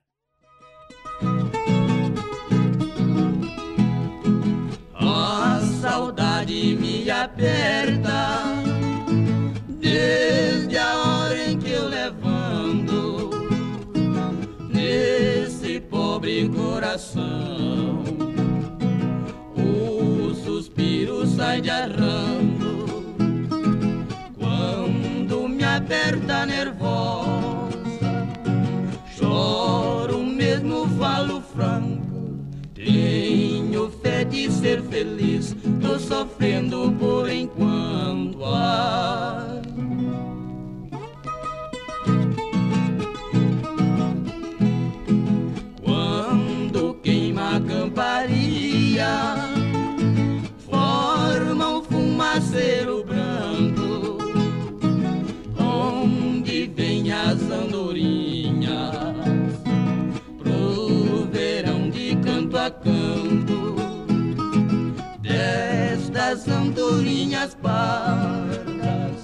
A 4.95 5.61
saudade 5.81 6.77
me 6.77 7.11
aperta 7.11 8.39
desde 9.81 10.56
coração. 16.87 18.05
O 19.57 20.35
suspiro 20.35 21.27
sai 21.27 21.61
de 21.61 21.71
arranco 21.71 23.03
quando 24.39 25.49
me 25.49 25.65
aperta 25.65 26.47
nervosa. 26.47 27.67
Choro 29.17 30.23
mesmo, 30.23 30.87
falo 30.97 31.41
franco. 31.41 32.07
Tenho 32.75 33.91
fé 34.03 34.25
de 34.25 34.51
ser 34.51 34.81
feliz, 34.83 35.57
tô 35.81 35.99
sofrendo 35.99 36.95
por 37.01 37.29
enquanto. 37.29 38.45
Ah, 38.45 39.56
fumaceiro 52.37 53.03
branco, 53.03 54.19
onde 55.59 56.67
vem 56.67 57.11
as 57.11 57.41
andorinhas, 57.51 59.17
pro 60.39 61.27
verão 61.33 61.89
de 61.89 62.15
canto 62.17 62.59
a 62.59 62.71
canto, 62.71 63.77
destas 65.21 66.47
andorinhas 66.47 67.55
pardas, 67.55 69.23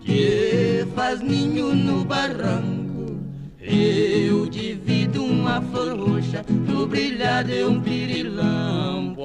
que 0.00 0.84
faz 0.96 1.20
ninho 1.20 1.74
no 1.74 2.04
barranco. 2.04 3.20
Eu 3.60 4.48
divido 4.48 5.24
uma 5.24 5.60
flor 5.62 5.96
roxa 5.96 6.44
no 6.48 6.88
brilhar 6.88 7.44
de 7.44 7.62
um 7.62 7.80
pirilampo. 7.80 9.22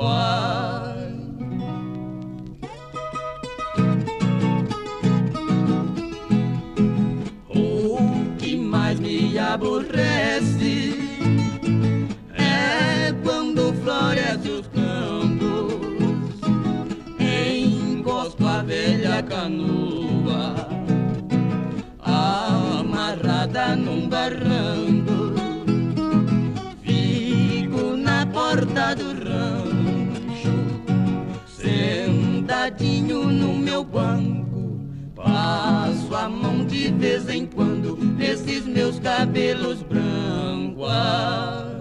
Banco. 33.97 34.79
Passo 35.15 36.15
a 36.15 36.29
mão 36.29 36.63
de 36.65 36.91
vez 36.91 37.27
em 37.27 37.47
quando 37.47 37.97
nesses 37.97 38.65
meus 38.65 38.99
cabelos 38.99 39.81
brancos. 39.81 41.76